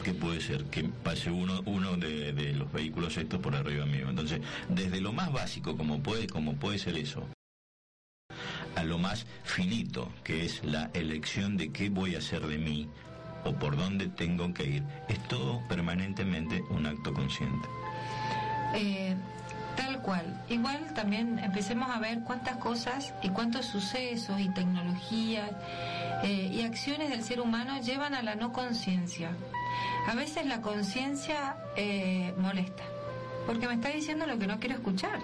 ¿qué, 0.03 0.15
puede 0.15 0.41
ser? 0.41 0.65
Que 0.67 0.85
pase 0.85 1.31
uno, 1.31 1.63
uno 1.65 1.97
de, 1.97 2.33
de, 2.33 2.53
los 2.53 2.71
vehículos 2.73 3.17
estos 3.17 3.41
por 3.41 3.55
arriba 3.57 3.87
mío. 3.87 4.09
Entonces, 4.11 4.41
desde 4.69 5.01
lo 5.01 5.13
más 5.13 5.33
básico, 5.33 5.77
como 5.77 6.03
puede, 6.03 6.27
como 6.27 6.57
puede 6.57 6.79
ser 6.79 6.97
eso, 6.99 7.27
a 8.77 8.85
lo 8.85 8.99
más 8.99 9.27
finito, 9.45 10.11
que 10.23 10.45
es 10.45 10.63
la 10.65 10.91
elección 10.95 11.57
de 11.57 11.71
qué 11.71 11.89
voy 11.89 12.15
a 12.15 12.19
hacer 12.19 12.47
de 12.47 12.59
mí, 12.59 12.89
o 13.45 13.53
por 13.53 13.77
dónde 13.77 14.09
tengo 14.09 14.53
que 14.53 14.65
ir. 14.65 14.83
Es 15.09 15.19
todo 15.29 15.61
permanentemente 15.69 16.63
un 16.71 16.87
acto 16.87 17.13
consciente. 17.13 17.69
Eh, 18.75 19.15
tal 19.77 20.01
cual. 20.03 20.43
Igual 20.49 20.93
también 20.95 21.39
empecemos 21.39 21.91
a 21.91 21.99
ver 21.99 22.21
cuántas 22.21 22.57
cosas 22.57 23.15
y 23.23 23.29
cuántos 23.31 23.67
sucesos 23.67 24.41
y 24.41 24.49
tecnologías 24.51 25.51
eh, 26.23 26.51
y 26.53 26.63
acciones 26.63 27.11
del 27.11 27.23
ser 27.23 27.41
humano 27.41 27.81
llevan 27.81 28.15
a 28.15 28.23
la 28.23 28.35
no 28.35 28.53
conciencia. 28.53 29.31
A 30.09 30.15
veces 30.15 30.47
la 30.47 30.61
conciencia 30.61 31.57
eh, 31.77 32.35
molesta, 32.39 32.83
porque 33.47 33.67
me 33.67 33.75
está 33.75 33.89
diciendo 33.89 34.27
lo 34.27 34.39
que 34.39 34.47
no 34.47 34.59
quiero 34.59 34.75
escuchar. 34.75 35.19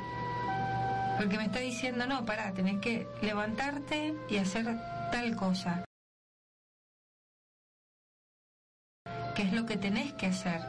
Porque 1.19 1.37
me 1.37 1.45
está 1.45 1.59
diciendo, 1.59 2.07
no, 2.07 2.25
pará, 2.25 2.53
tenés 2.53 2.79
que 2.79 3.07
levantarte 3.21 4.15
y 4.31 4.39
hacer 4.39 4.65
tal 5.13 5.37
cosa. 5.37 5.85
Qué 9.41 9.47
es 9.47 9.53
lo 9.55 9.65
que 9.65 9.77
tenés 9.79 10.13
que 10.15 10.27
hacer. 10.27 10.61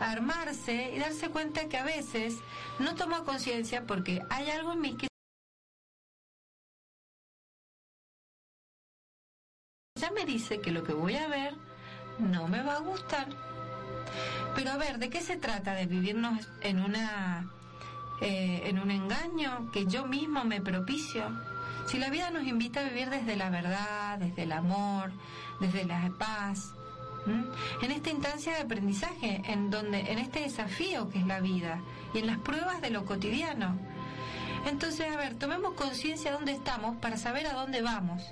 armarse 0.00 0.92
y 0.94 0.98
darse 0.98 1.28
cuenta 1.28 1.68
que 1.68 1.76
a 1.76 1.84
veces 1.84 2.38
no 2.78 2.94
toma 2.94 3.22
conciencia 3.22 3.86
porque 3.86 4.22
hay 4.30 4.48
algo 4.48 4.72
en 4.72 4.80
mí 4.80 4.96
que 4.96 5.09
ya 10.00 10.10
me 10.10 10.24
dice 10.24 10.60
que 10.60 10.70
lo 10.70 10.82
que 10.82 10.92
voy 10.92 11.16
a 11.16 11.28
ver 11.28 11.54
no 12.18 12.48
me 12.48 12.62
va 12.62 12.76
a 12.76 12.80
gustar. 12.80 13.28
Pero 14.54 14.72
a 14.72 14.76
ver, 14.76 14.98
¿de 14.98 15.10
qué 15.10 15.20
se 15.20 15.36
trata? 15.36 15.74
¿De 15.74 15.86
vivirnos 15.86 16.48
en 16.62 16.80
una 16.80 17.50
eh, 18.20 18.62
en 18.64 18.78
un 18.78 18.90
engaño 18.90 19.70
que 19.72 19.86
yo 19.86 20.06
mismo 20.06 20.44
me 20.44 20.60
propicio? 20.60 21.24
Si 21.86 21.98
la 21.98 22.10
vida 22.10 22.30
nos 22.30 22.44
invita 22.44 22.80
a 22.80 22.84
vivir 22.84 23.10
desde 23.10 23.36
la 23.36 23.50
verdad, 23.50 24.18
desde 24.18 24.44
el 24.44 24.52
amor, 24.52 25.12
desde 25.60 25.84
la 25.84 26.10
paz, 26.18 26.74
en 27.82 27.90
esta 27.90 28.10
instancia 28.10 28.54
de 28.54 28.62
aprendizaje, 28.62 29.42
en 29.46 29.70
donde, 29.70 30.00
en 30.00 30.18
este 30.18 30.40
desafío 30.40 31.08
que 31.10 31.18
es 31.18 31.26
la 31.26 31.40
vida 31.40 31.80
y 32.14 32.18
en 32.18 32.26
las 32.26 32.38
pruebas 32.38 32.80
de 32.80 32.90
lo 32.90 33.04
cotidiano. 33.04 33.78
Entonces, 34.66 35.10
a 35.12 35.16
ver, 35.16 35.34
tomemos 35.34 35.74
conciencia 35.74 36.30
de 36.30 36.36
dónde 36.36 36.52
estamos 36.52 36.96
para 36.96 37.16
saber 37.16 37.46
a 37.46 37.52
dónde 37.54 37.82
vamos. 37.82 38.22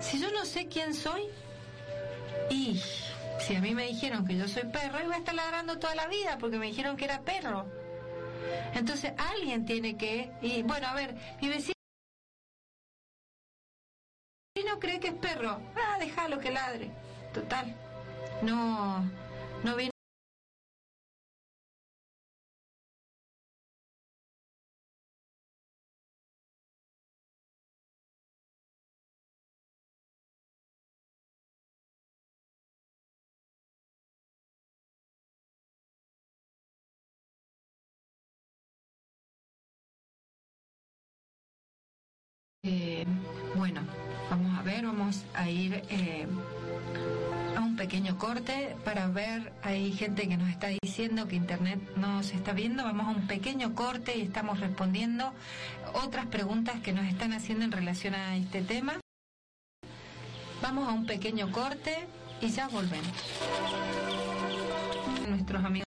Si 0.00 0.18
yo 0.18 0.30
no 0.30 0.44
sé 0.44 0.66
quién 0.66 0.94
soy, 0.94 1.22
y 2.50 2.80
si 3.38 3.54
a 3.54 3.60
mí 3.60 3.74
me 3.74 3.86
dijeron 3.86 4.26
que 4.26 4.36
yo 4.36 4.48
soy 4.48 4.64
perro, 4.64 5.02
iba 5.02 5.14
a 5.14 5.18
estar 5.18 5.34
ladrando 5.34 5.78
toda 5.78 5.94
la 5.94 6.06
vida 6.08 6.38
porque 6.38 6.58
me 6.58 6.66
dijeron 6.66 6.96
que 6.96 7.04
era 7.04 7.22
perro. 7.22 7.66
Entonces 8.74 9.12
alguien 9.16 9.64
tiene 9.64 9.96
que, 9.96 10.32
y 10.42 10.62
bueno, 10.62 10.88
a 10.88 10.94
ver, 10.94 11.14
mi 11.40 11.48
vecino 11.48 11.74
no 14.66 14.78
cree 14.78 15.00
que 15.00 15.08
es 15.08 15.14
perro, 15.14 15.60
ah, 15.76 15.96
déjalo 15.98 16.38
que 16.38 16.50
ladre. 16.50 16.90
total. 17.32 17.74
No, 18.42 19.00
no 19.64 19.76
viene 19.76 19.90
Eh, 42.62 43.06
bueno, 43.54 43.80
vamos 44.28 44.58
a 44.58 44.62
ver, 44.62 44.84
vamos 44.84 45.24
a 45.32 45.48
ir 45.48 45.82
eh, 45.88 46.26
a 47.56 47.60
un 47.60 47.74
pequeño 47.74 48.18
corte 48.18 48.76
para 48.84 49.08
ver, 49.08 49.54
hay 49.62 49.92
gente 49.92 50.28
que 50.28 50.36
nos 50.36 50.50
está 50.50 50.68
diciendo 50.82 51.26
que 51.26 51.36
Internet 51.36 51.80
no 51.96 52.22
se 52.22 52.36
está 52.36 52.52
viendo, 52.52 52.84
vamos 52.84 53.06
a 53.06 53.10
un 53.18 53.26
pequeño 53.26 53.74
corte 53.74 54.18
y 54.18 54.20
estamos 54.20 54.60
respondiendo 54.60 55.32
otras 55.94 56.26
preguntas 56.26 56.80
que 56.80 56.92
nos 56.92 57.06
están 57.06 57.32
haciendo 57.32 57.64
en 57.64 57.72
relación 57.72 58.14
a 58.14 58.36
este 58.36 58.60
tema. 58.60 59.00
Vamos 60.60 60.86
a 60.86 60.92
un 60.92 61.06
pequeño 61.06 61.50
corte 61.52 62.06
y 62.42 62.50
ya 62.50 62.68
volvemos. 62.68 63.16
Nuestros 65.30 65.64
amigos 65.64 65.89